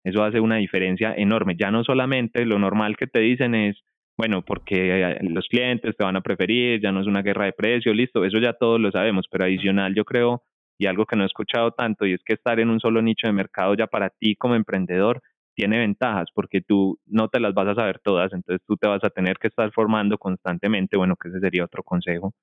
[0.03, 1.55] eso hace una diferencia enorme.
[1.59, 3.77] Ya no solamente lo normal que te dicen es,
[4.17, 7.53] bueno, porque eh, los clientes te van a preferir, ya no es una guerra de
[7.53, 10.43] precios, listo, eso ya todos lo sabemos, pero adicional yo creo,
[10.77, 13.27] y algo que no he escuchado tanto, y es que estar en un solo nicho
[13.27, 15.21] de mercado ya para ti como emprendedor
[15.55, 19.03] tiene ventajas porque tú no te las vas a saber todas, entonces tú te vas
[19.03, 22.33] a tener que estar formando constantemente, bueno, que ese sería otro consejo.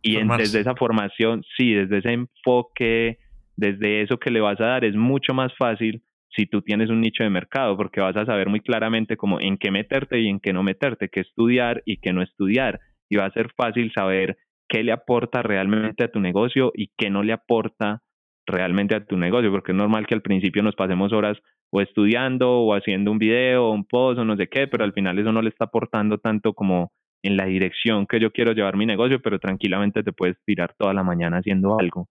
[0.00, 3.18] Y desde esa formación, sí, desde ese enfoque,
[3.56, 7.00] desde eso que le vas a dar, es mucho más fácil si tú tienes un
[7.00, 10.40] nicho de mercado, porque vas a saber muy claramente cómo en qué meterte y en
[10.40, 12.80] qué no meterte, qué estudiar y qué no estudiar.
[13.08, 14.36] Y va a ser fácil saber
[14.68, 18.02] qué le aporta realmente a tu negocio y qué no le aporta
[18.46, 21.38] realmente a tu negocio, porque es normal que al principio nos pasemos horas
[21.70, 24.92] o estudiando o haciendo un video o un post o no sé qué, pero al
[24.92, 28.76] final eso no le está aportando tanto como en la dirección que yo quiero llevar
[28.76, 32.08] mi negocio, pero tranquilamente te puedes tirar toda la mañana haciendo algo.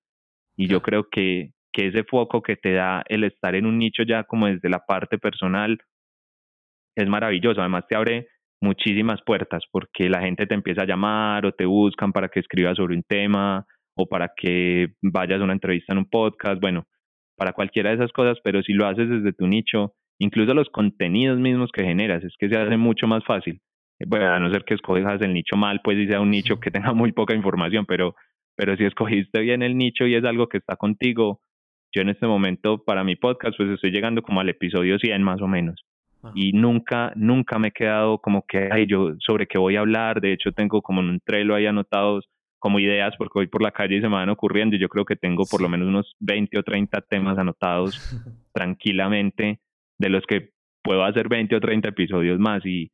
[0.56, 4.02] Y yo creo que, que ese foco que te da el estar en un nicho
[4.02, 5.78] ya como desde la parte personal
[6.96, 7.62] es maravilloso.
[7.62, 12.14] Además te abre muchísimas puertas porque la gente te empieza a llamar o te buscan
[12.14, 13.64] para que escribas sobre un tema
[13.96, 16.86] o para que vayas a una entrevista en un podcast, bueno,
[17.36, 21.40] para cualquiera de esas cosas, pero si lo haces desde tu nicho, incluso los contenidos
[21.40, 23.62] mismos que generas, es que se hace mucho más fácil.
[24.08, 26.72] Bueno, a no ser que escojas el nicho mal, pues y sea un nicho que
[26.72, 28.16] tenga muy poca información, pero,
[28.56, 31.42] pero si escogiste bien el nicho y es algo que está contigo,
[31.94, 35.42] yo en este momento para mi podcast pues estoy llegando como al episodio 100 más
[35.42, 35.84] o menos.
[36.36, 40.20] Y nunca, nunca me he quedado como que, ay, yo sobre qué voy a hablar.
[40.20, 42.28] De hecho, tengo como un trelo ahí anotados
[42.60, 45.06] como ideas porque voy por la calle y se me van ocurriendo y yo creo
[45.06, 47.96] que tengo por lo menos unos 20 o 30 temas anotados
[48.54, 49.60] tranquilamente
[50.00, 52.92] de los que puedo hacer 20 o 30 episodios más y,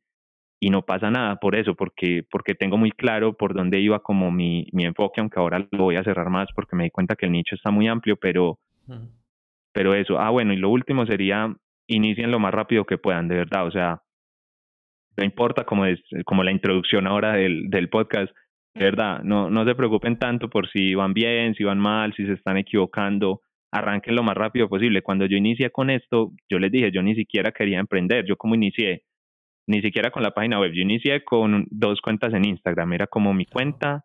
[0.60, 4.30] y no pasa nada por eso, porque, porque tengo muy claro por dónde iba como
[4.30, 7.26] mi, mi enfoque, aunque ahora lo voy a cerrar más porque me di cuenta que
[7.26, 8.58] el nicho está muy amplio, pero,
[9.72, 11.54] pero eso, ah bueno, y lo último sería
[11.86, 14.02] inicien lo más rápido que puedan, de verdad, o sea,
[15.16, 18.32] no importa como es como la introducción ahora del, del podcast,
[18.74, 22.26] de verdad, no, no se preocupen tanto por si van bien, si van mal, si
[22.26, 25.02] se están equivocando, arranquen lo más rápido posible.
[25.02, 28.56] Cuando yo inicié con esto, yo les dije, yo ni siquiera quería emprender, yo como
[28.56, 29.04] inicié,
[29.66, 30.72] ni siquiera con la página web.
[30.72, 32.92] Yo inicié con dos cuentas en Instagram.
[32.92, 34.04] Era como mi cuenta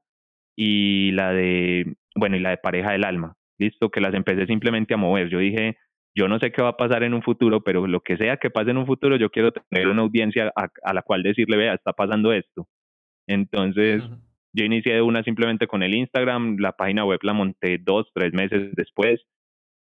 [0.56, 3.36] y la de, bueno, y la de pareja del alma.
[3.60, 5.30] Listo, que las empecé simplemente a mover.
[5.30, 5.78] Yo dije,
[6.15, 8.50] yo no sé qué va a pasar en un futuro, pero lo que sea que
[8.50, 11.93] pase en un futuro, yo quiero tener una audiencia a, la cual decirle, vea, está
[11.93, 12.67] pasando esto.
[13.28, 14.04] Entonces,
[14.54, 18.74] yo inicié una simplemente con el Instagram, la página web la monté dos, tres meses
[18.76, 19.22] después.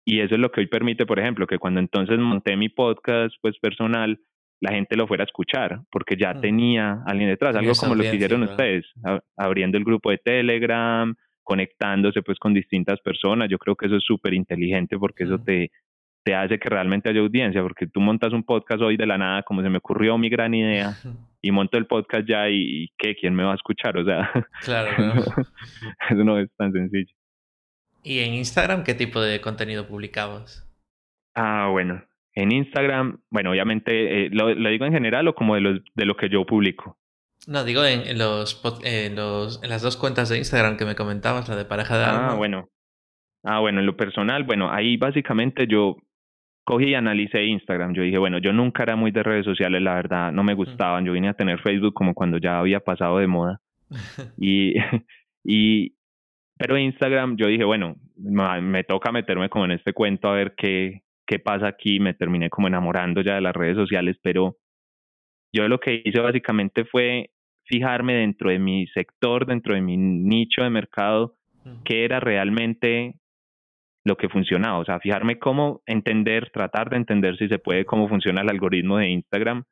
[0.04, 3.34] Y eso es lo que hoy permite, por ejemplo, que cuando entonces monté mi podcast
[3.40, 4.20] pues personal,
[4.60, 8.14] la gente lo fuera a escuchar, porque ya tenía alguien detrás, algo como lo que
[8.14, 8.86] hicieron ustedes,
[9.36, 13.48] abriendo el grupo de Telegram, conectándose pues con distintas personas.
[13.48, 15.70] Yo creo que eso es súper inteligente porque eso te,
[16.24, 19.42] te hace que realmente haya audiencia, porque tú montas un podcast hoy de la nada,
[19.42, 20.96] como se me ocurrió mi gran idea,
[21.42, 23.14] y monto el podcast ya y, ¿qué?
[23.16, 23.96] ¿Quién me va a escuchar?
[23.96, 24.30] O sea,
[24.62, 24.90] claro,
[26.10, 27.12] eso no es tan sencillo.
[28.04, 30.68] ¿Y en Instagram qué tipo de contenido publicabas?
[31.34, 32.02] Ah, bueno,
[32.34, 36.16] en Instagram, bueno, obviamente, eh, lo, digo en general o como de, los, de lo
[36.16, 36.98] que yo publico.
[37.46, 41.48] No, digo en, los, en, los, en las dos cuentas de Instagram que me comentabas,
[41.48, 42.68] la de pareja de Ah, bueno.
[43.44, 45.96] Ah, bueno, en lo personal, bueno, ahí básicamente yo
[46.64, 47.94] cogí y analicé Instagram.
[47.94, 51.04] Yo dije, bueno, yo nunca era muy de redes sociales, la verdad, no me gustaban.
[51.04, 53.60] Yo vine a tener Facebook como cuando ya había pasado de moda.
[54.38, 54.74] y,
[55.44, 55.94] y,
[56.56, 61.02] pero Instagram, yo dije, bueno, me toca meterme como en este cuento a ver qué,
[61.26, 64.56] qué pasa aquí, me terminé como enamorando ya de las redes sociales, pero
[65.52, 67.30] yo lo que hice básicamente fue
[67.72, 71.36] fijarme dentro de mi sector, dentro de mi nicho de mercado,
[71.84, 73.14] qué era realmente
[74.04, 78.08] lo que funcionaba, o sea, fijarme cómo entender, tratar de entender si se puede, cómo
[78.08, 79.64] funciona el algoritmo de Instagram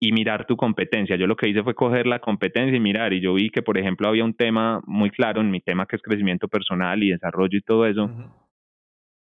[0.00, 1.14] y mirar tu competencia.
[1.14, 3.78] Yo lo que hice fue coger la competencia y mirar, y yo vi que, por
[3.78, 7.58] ejemplo, había un tema muy claro en mi tema que es crecimiento personal y desarrollo
[7.58, 8.10] y todo eso,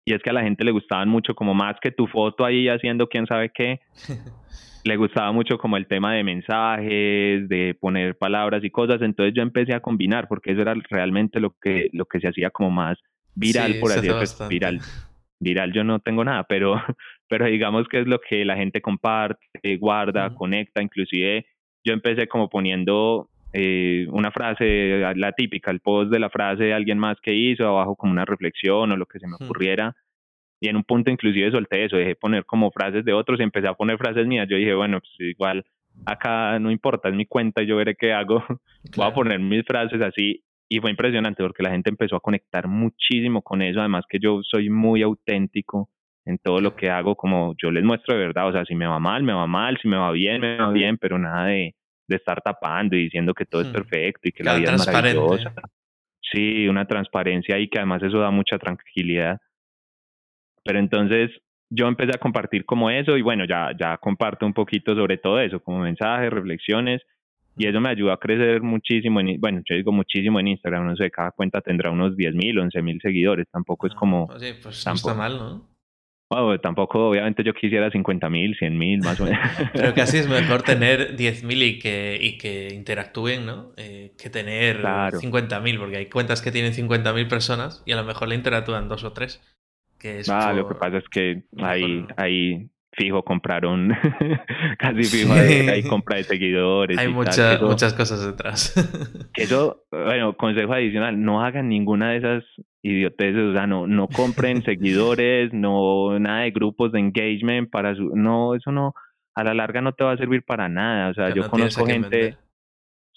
[0.05, 2.69] y es que a la gente le gustaban mucho como más que tu foto ahí
[2.69, 3.79] haciendo quién sabe qué,
[4.85, 9.43] le gustaba mucho como el tema de mensajes, de poner palabras y cosas, entonces yo
[9.43, 12.99] empecé a combinar porque eso era realmente lo que lo que se hacía como más
[13.35, 14.81] viral por así decirlo, viral.
[15.41, 16.75] Viral yo no tengo nada, pero
[17.29, 21.47] pero digamos que es lo que la gente comparte, guarda, conecta, inclusive
[21.83, 26.75] yo empecé como poniendo eh, una frase, la típica, el post de la frase de
[26.75, 29.95] alguien más que hizo, abajo como una reflexión o lo que se me ocurriera.
[30.61, 33.69] Y en un punto inclusive solté eso, dejé poner como frases de otros y empecé
[33.69, 34.49] a poner frases mías.
[34.49, 35.65] Yo dije, bueno, pues igual
[36.07, 38.45] acá no importa, es mi cuenta, yo veré qué hago.
[38.97, 40.43] Voy a poner mis frases así.
[40.69, 43.81] Y fue impresionante porque la gente empezó a conectar muchísimo con eso.
[43.81, 45.91] Además que yo soy muy auténtico
[46.25, 48.49] en todo lo que hago, como yo les muestro de verdad.
[48.49, 50.71] O sea, si me va mal, me va mal, si me va bien, me va
[50.71, 51.75] bien, pero nada de,
[52.09, 53.73] de estar tapando y diciendo que todo es hmm.
[53.73, 55.53] perfecto y que la vida es maravillosa.
[56.33, 59.39] Sí, una transparencia y que además eso da mucha tranquilidad.
[60.65, 61.31] Pero entonces
[61.71, 65.41] yo empecé a compartir como eso y bueno, ya, ya comparto un poquito sobre todo
[65.41, 67.03] eso, como mensajes, reflexiones
[67.57, 70.97] y eso me ayudó a crecer muchísimo, en, bueno, yo digo muchísimo en Instagram, no
[70.97, 74.25] sé, cada cuenta tendrá unos 10 mil, 11 mil seguidores, tampoco es ah, como...
[74.25, 75.75] Oye, pues tampoco, está mal, ¿no?
[76.61, 79.39] tampoco, obviamente yo quisiera 50 mil, 100 mil, más o menos.
[79.73, 83.73] Pero casi es mejor tener 10 mil y que, y que interactúen, ¿no?
[83.77, 84.83] Eh, que tener
[85.21, 88.35] 50 mil, porque hay cuentas que tienen 50 mil personas y a lo mejor le
[88.35, 89.43] interactúan dos o tres.
[90.05, 93.89] Que es ah, lo que pasa es que ahí, ahí fijo compraron,
[94.79, 96.99] casi fijo hay, compra de seguidores.
[96.99, 98.75] Hay muchas muchas cosas detrás.
[99.35, 102.45] eso, bueno, consejo adicional, no hagan ninguna de esas
[102.83, 108.15] idioteces, o sea, no, no compren seguidores, no, nada de grupos de engagement para su,
[108.15, 108.93] no, eso no,
[109.35, 112.37] a la larga no te va a servir para nada, o sea, yo conozco gente,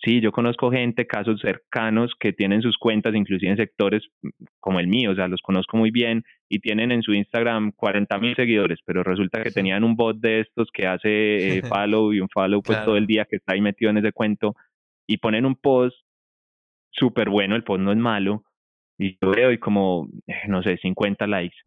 [0.03, 4.03] Sí, yo conozco gente, casos cercanos que tienen sus cuentas, inclusive en sectores
[4.59, 8.17] como el mío, o sea, los conozco muy bien y tienen en su Instagram 40
[8.19, 12.19] mil seguidores, pero resulta que tenían un bot de estos que hace eh, follow y
[12.19, 14.55] un follow pues todo el día que está ahí metido en ese cuento
[15.07, 15.97] y ponen un post
[16.91, 18.43] súper bueno, el post no es malo,
[18.99, 21.57] y yo veo y como, eh, no sé, 50 likes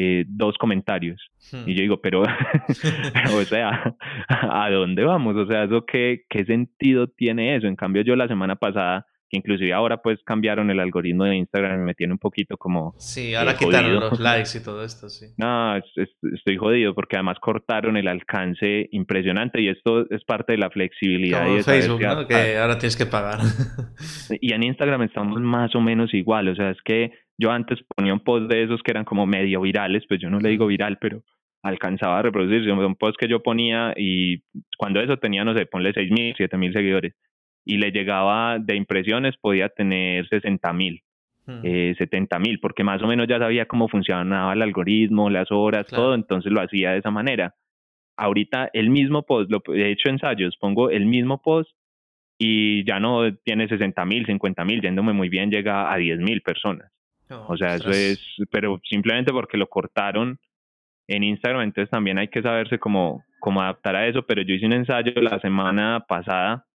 [0.00, 1.20] eh, dos comentarios.
[1.50, 1.68] Hmm.
[1.68, 2.22] Y yo digo, pero,
[3.34, 3.96] o sea,
[4.28, 5.34] ¿a dónde vamos?
[5.34, 7.66] O sea, ¿eso qué, ¿qué sentido tiene eso?
[7.66, 11.82] En cambio, yo la semana pasada que inclusive ahora pues cambiaron el algoritmo de Instagram
[11.82, 12.94] y me tiene un poquito como...
[12.96, 15.26] Sí, ahora quitaron los likes y todo esto, sí.
[15.36, 20.70] No, estoy jodido porque además cortaron el alcance impresionante y esto es parte de la
[20.70, 21.44] flexibilidad.
[21.44, 22.26] Como Facebook, ¿no?
[22.28, 23.40] Que ahora tienes que pagar.
[24.40, 28.12] y en Instagram estamos más o menos igual, o sea, es que yo antes ponía
[28.12, 30.98] un post de esos que eran como medio virales, pues yo no le digo viral,
[31.00, 31.22] pero
[31.62, 34.42] alcanzaba a reproducirse, un post que yo ponía y
[34.76, 37.14] cuando eso tenía, no sé, ponle 6.000, 7.000 seguidores
[37.68, 41.02] y le llegaba de impresiones, podía tener 60 mil,
[41.46, 41.60] hmm.
[41.62, 45.86] eh, 70 mil, porque más o menos ya sabía cómo funcionaba el algoritmo, las horas,
[45.86, 47.54] todo, entonces lo hacía de esa manera.
[48.16, 51.70] Ahorita el mismo post, lo he hecho ensayos, pongo el mismo post
[52.38, 56.40] y ya no tiene 60 mil, 50 mil, yéndome muy bien, llega a 10 mil
[56.40, 56.90] personas.
[57.30, 58.20] O sea, eso es,
[58.50, 60.38] pero simplemente porque lo cortaron
[61.06, 64.66] en Instagram, entonces también hay que saberse cómo, cómo adaptar a eso, pero yo hice
[64.66, 66.66] un ensayo la semana pasada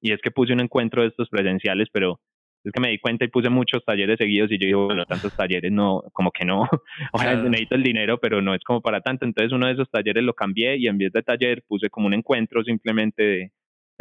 [0.00, 2.20] y es que puse un encuentro de estos presenciales, pero
[2.64, 5.34] es que me di cuenta y puse muchos talleres seguidos y yo digo, bueno, tantos
[5.34, 6.68] talleres no, como que no,
[7.18, 9.24] sea, necesito el dinero, pero no es como para tanto.
[9.24, 12.14] Entonces uno de esos talleres lo cambié y en vez de taller puse como un
[12.14, 13.52] encuentro simplemente de,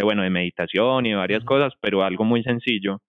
[0.04, 3.02] bueno, de meditación y de varias cosas, pero algo muy sencillo.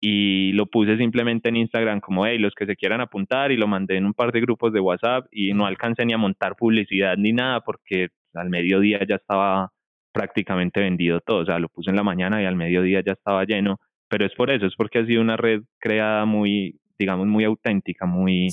[0.00, 3.66] Y lo puse simplemente en Instagram como, hey, los que se quieran apuntar y lo
[3.66, 7.16] mandé en un par de grupos de WhatsApp y no alcancé ni a montar publicidad
[7.16, 9.72] ni nada porque al mediodía ya estaba
[10.12, 13.44] prácticamente vendido todo, o sea, lo puse en la mañana y al mediodía ya estaba
[13.44, 13.78] lleno,
[14.08, 18.06] pero es por eso, es porque ha sido una red creada muy, digamos, muy auténtica,
[18.06, 18.50] muy,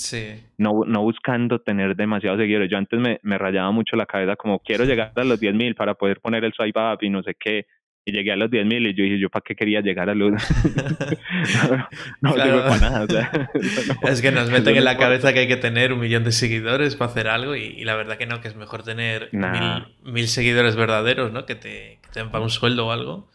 [0.58, 2.70] no, no buscando tener demasiados seguidores.
[2.70, 5.96] Yo antes me, me rayaba mucho la cabeza como quiero llegar a los 10.000 para
[5.96, 7.66] poder poner el swipe up y no sé qué,
[8.08, 10.32] y llegué a los 10.000 y yo dije, ¿yo para qué quería llegar a los...?
[12.22, 13.50] no, no para nada.
[14.04, 16.96] es que nos meten en la cabeza que hay que tener un millón de seguidores
[16.96, 21.32] para hacer algo y, la verdad que no, que es mejor tener mil, seguidores verdaderos,
[21.32, 21.48] ¿no?
[21.48, 23.28] Que te, que den para un sueldo o algo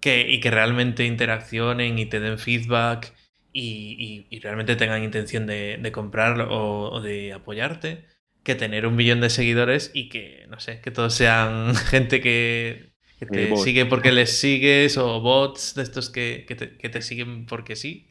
[0.00, 3.12] que, y que realmente interaccionen y te den feedback
[3.52, 8.04] y, y, realmente tengan intención de, de comprarlo o, o de apoyarte
[8.44, 12.93] que tener un millón de seguidores y que, no sé, que todos sean gente que
[13.18, 17.02] que te sigue porque les sigues o bots de estos que, que, te, que, te,
[17.02, 18.08] siguen porque sí,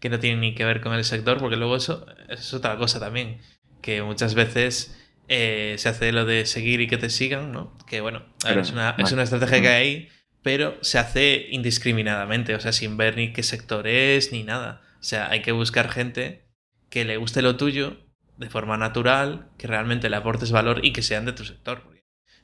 [0.00, 2.98] que no tienen ni que ver con el sector, porque luego eso, es otra cosa
[3.00, 3.38] también,
[3.82, 4.96] que muchas veces
[5.28, 7.76] eh, se hace lo de seguir y que te sigan, ¿no?
[7.86, 10.08] Que bueno, es, una, es una estrategia que hay,
[10.42, 14.82] pero se hace indiscriminadamente, o sea, sin ver ni qué sector es ni nada.
[15.00, 16.46] O sea, hay que buscar gente
[16.88, 17.96] que le guste lo tuyo
[18.36, 21.95] de forma natural, que realmente le aportes valor y que sean de tu sector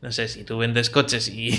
[0.02, 1.54] no sé, si tú vendes coches y,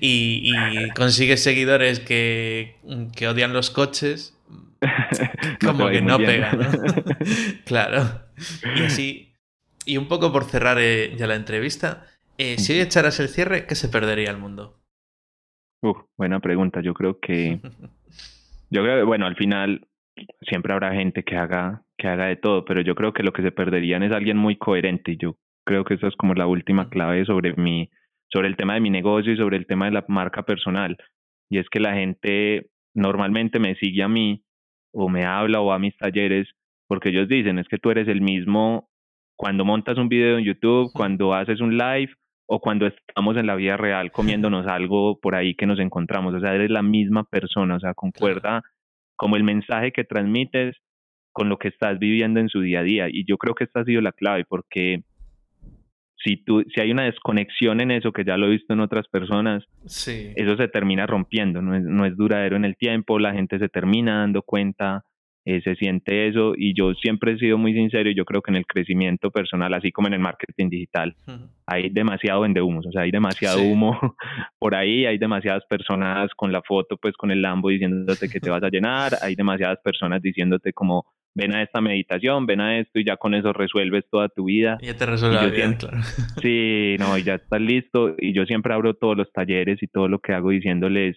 [0.00, 2.76] y, consigues seguidores que,
[3.16, 4.36] que, odian los coches,
[5.64, 6.68] como que no pega, ¿no?
[7.64, 8.22] claro.
[8.76, 9.34] Y así,
[9.86, 12.06] y un poco por cerrar eh, ya la entrevista,
[12.38, 14.76] eh, si hoy echaras el cierre, ¿qué se perdería el mundo?
[15.82, 16.80] Uf, buena pregunta.
[16.80, 17.60] Yo creo que,
[18.70, 19.86] yo creo que, bueno, al final
[20.42, 23.42] siempre habrá gente que haga, que haga de todo, pero yo creo que lo que
[23.42, 25.16] se perderían es alguien muy coherente.
[25.16, 27.90] Yo creo que esa es como la última clave sobre mi,
[28.28, 30.96] sobre el tema de mi negocio y sobre el tema de la marca personal.
[31.48, 34.44] Y es que la gente normalmente me sigue a mí
[34.92, 36.48] o me habla o va a mis talleres
[36.88, 38.90] porque ellos dicen es que tú eres el mismo
[39.36, 42.12] cuando montas un video en YouTube, cuando haces un live
[42.46, 46.34] o cuando estamos en la vida real comiéndonos algo por ahí que nos encontramos.
[46.34, 48.62] O sea, eres la misma persona, o sea, concuerda
[49.16, 50.76] como el mensaje que transmites
[51.32, 53.06] con lo que estás viviendo en su día a día.
[53.08, 55.04] Y yo creo que esta ha sido la clave porque
[56.22, 59.08] si, tú, si hay una desconexión en eso, que ya lo he visto en otras
[59.08, 60.32] personas, sí.
[60.36, 63.68] eso se termina rompiendo, no es, no es duradero en el tiempo, la gente se
[63.68, 65.04] termina dando cuenta,
[65.46, 68.50] eh, se siente eso y yo siempre he sido muy sincero y yo creo que
[68.50, 71.16] en el crecimiento personal, así como en el marketing digital,
[71.66, 73.98] hay demasiado vendehumos, o sea, hay demasiado humo
[74.58, 78.50] por ahí, hay demasiadas personas con la foto, pues con el Lambo diciéndote que te
[78.50, 82.98] vas a llenar, hay demasiadas personas diciéndote como ven a esta meditación, ven a esto
[82.98, 84.78] y ya con eso resuelves toda tu vida.
[84.82, 85.98] Ya te resuelve bien, claro.
[86.42, 88.14] Sí, no, y ya estás listo.
[88.18, 91.16] Y yo siempre abro todos los talleres y todo lo que hago diciéndoles,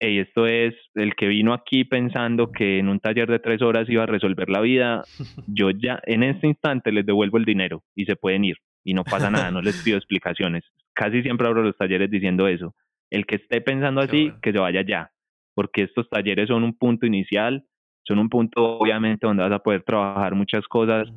[0.00, 3.88] hey, esto es el que vino aquí pensando que en un taller de tres horas
[3.88, 5.04] iba a resolver la vida,
[5.46, 9.04] yo ya en este instante les devuelvo el dinero y se pueden ir y no
[9.04, 10.64] pasa nada, no les pido explicaciones.
[10.94, 12.74] Casi siempre abro los talleres diciendo eso.
[13.10, 15.12] El que esté pensando así, que se vaya ya,
[15.54, 17.64] porque estos talleres son un punto inicial
[18.08, 21.08] son un punto obviamente donde vas a poder trabajar muchas cosas,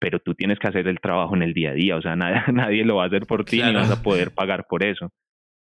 [0.00, 2.40] pero tú tienes que hacer el trabajo en el día a día, o sea, nadie,
[2.52, 5.12] nadie lo va a hacer por ti y no vas a poder pagar por eso.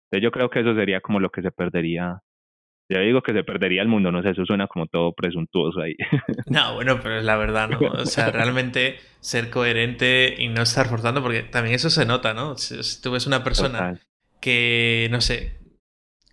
[0.06, 2.20] Entonces yo creo que eso sería como lo que se perdería.
[2.88, 5.96] Yo digo que se perdería el mundo, no sé, eso suena como todo presuntuoso ahí.
[6.46, 7.78] No, bueno, pero es la verdad, ¿no?
[7.78, 12.56] O sea, realmente ser coherente y no estar forzando, porque también eso se nota, ¿no?
[12.58, 13.98] Si tú ves una persona
[14.40, 15.63] que, no sé,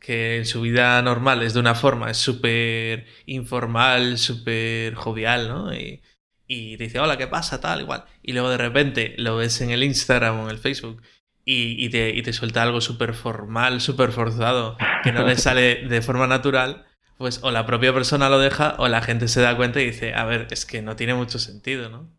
[0.02, 5.74] que en su vida normal es de una forma, es súper informal, súper jovial, ¿no?
[5.74, 6.02] Y,
[6.48, 7.62] y te dice, hola, ¿qué pasa?
[7.62, 8.04] Tal, igual.
[8.24, 11.02] Y luego de repente lo ves en el Instagram o en el Facebook
[11.46, 15.88] y, y, te, y te, suelta algo súper formal, súper forzado, que no le sale
[15.88, 16.86] de forma natural,
[17.18, 20.16] pues o la propia persona lo deja o la gente se da cuenta y dice,
[20.16, 22.10] a ver, es que no tiene mucho sentido, ¿no?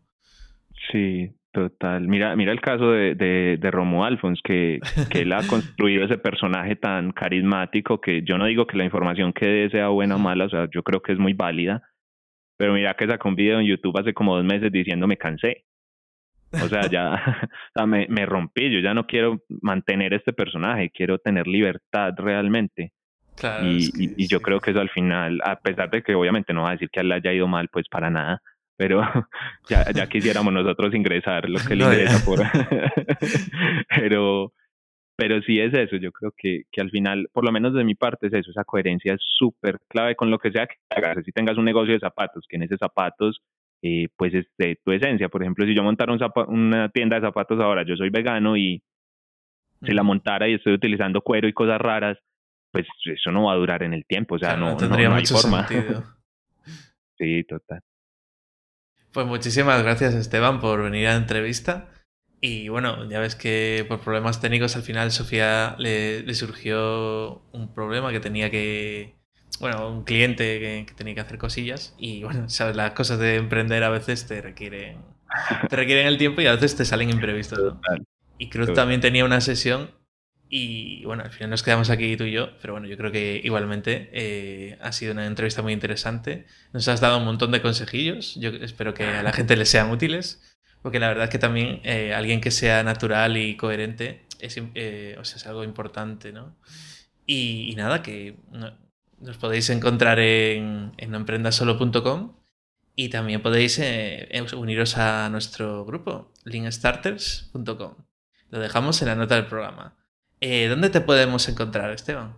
[0.89, 2.07] Sí, Total.
[2.07, 4.79] Mira, mira el caso de, de, de Romo Alfons, que,
[5.11, 9.33] que él ha construido ese personaje tan carismático que yo no digo que la información
[9.33, 11.83] que dé sea buena o mala, o sea, yo creo que es muy válida,
[12.57, 15.65] pero mira que sacó un video en YouTube hace como dos meses diciendo me cansé.
[16.53, 17.13] O sea, ya
[17.75, 22.13] o sea, me, me rompí, yo ya no quiero mantener este personaje, quiero tener libertad
[22.17, 22.93] realmente.
[23.35, 26.63] Claro, y, y, yo creo que eso al final, a pesar de que obviamente no
[26.63, 28.41] va a decir que a él le haya ido mal, pues para nada,
[28.83, 29.01] pero
[29.69, 32.39] ya, ya quisiéramos nosotros ingresar lo que él ingresa por
[33.87, 34.51] pero
[35.15, 37.95] pero sí es eso yo creo que, que al final por lo menos de mi
[37.95, 41.23] parte es eso esa coherencia es súper clave con lo que sea que hagas.
[41.23, 43.41] Si tengas un negocio de zapatos que en ese zapatos
[43.81, 45.29] eh, pues es de tu esencia.
[45.29, 48.83] Por ejemplo si yo montara un una tienda de zapatos ahora yo soy vegano y
[49.81, 52.17] si la montara y estoy utilizando cuero y cosas raras
[52.71, 55.25] pues eso no va a durar en el tiempo o sea no, no, no, hay
[55.25, 55.67] forma.
[57.17, 57.79] sí total
[59.13, 61.89] pues muchísimas gracias Esteban por venir a la entrevista.
[62.41, 68.11] Y bueno, ya ves que por problemas técnicos al final Sofía le, surgió un problema
[68.11, 69.15] que tenía que...
[69.61, 73.83] Bueno, un cliente que, tenía que hacer cosillas y bueno, sabes, las cosas de emprender
[73.83, 74.97] a veces te requieren,
[75.69, 77.59] te requieren el tiempo y a veces te salen imprevistos.
[77.59, 77.81] ¿no?
[78.39, 79.91] Y Cruz también tenía una sesión
[80.55, 83.41] y bueno, al final nos quedamos aquí tú y yo, pero bueno, yo creo que
[83.43, 86.45] igualmente eh, ha sido una entrevista muy interesante.
[86.73, 89.89] Nos has dado un montón de consejillos, yo espero que a la gente les sean
[89.89, 90.43] útiles,
[90.83, 95.17] porque la verdad es que también eh, alguien que sea natural y coherente es, eh,
[95.19, 96.55] o sea, es algo importante, ¿no?
[97.25, 98.37] Y, nada, que
[99.21, 102.35] nos podéis encontrar en, en emprendasolo.com
[102.95, 103.81] y también podéis
[104.55, 107.95] uniros a nuestro grupo, linkstarters.com.
[108.51, 109.97] Lo dejamos en la nota del programa.
[110.45, 112.33] Eh, ¿Dónde te podemos encontrar, Esteban?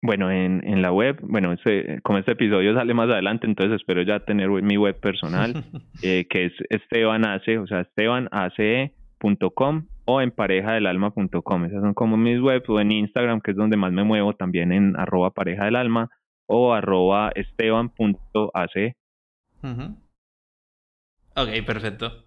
[0.00, 4.02] Bueno, en, en la web, bueno, este, como este episodio sale más adelante, entonces espero
[4.02, 5.54] ya tener mi web personal,
[6.02, 11.64] eh, que es estebanace, o sea, estebanace.com o en parejadelalma.com.
[11.64, 14.70] Esas son como mis webs, o en Instagram, que es donde más me muevo, también
[14.70, 16.10] en arroba pareja del alma
[16.46, 18.94] o arroba esteban.ac.
[21.34, 22.24] Ok, perfecto.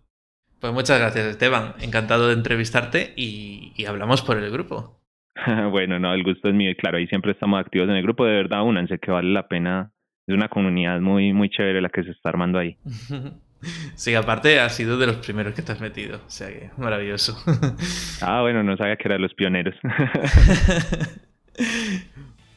[0.59, 1.75] Pues muchas gracias, Esteban.
[1.81, 4.99] Encantado de entrevistarte y, hablamos por el grupo.
[5.71, 8.25] bueno, no, el gusto es mío y claro, ahí siempre estamos activos en el grupo.
[8.25, 9.91] De verdad, únanse, que vale la pena.
[10.25, 12.77] Es una comunidad muy, muy chévere la que se está armando ahí.
[13.95, 17.35] Sí, aparte ha sido de los primeros que te has metido, o sea que maravilloso.
[18.21, 19.73] Ah, bueno, no sabía que eran los pioneros.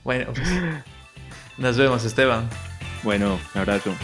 [0.04, 0.84] bueno, pues
[1.56, 2.48] nos vemos, Esteban.
[3.02, 3.94] Bueno, un abrazo.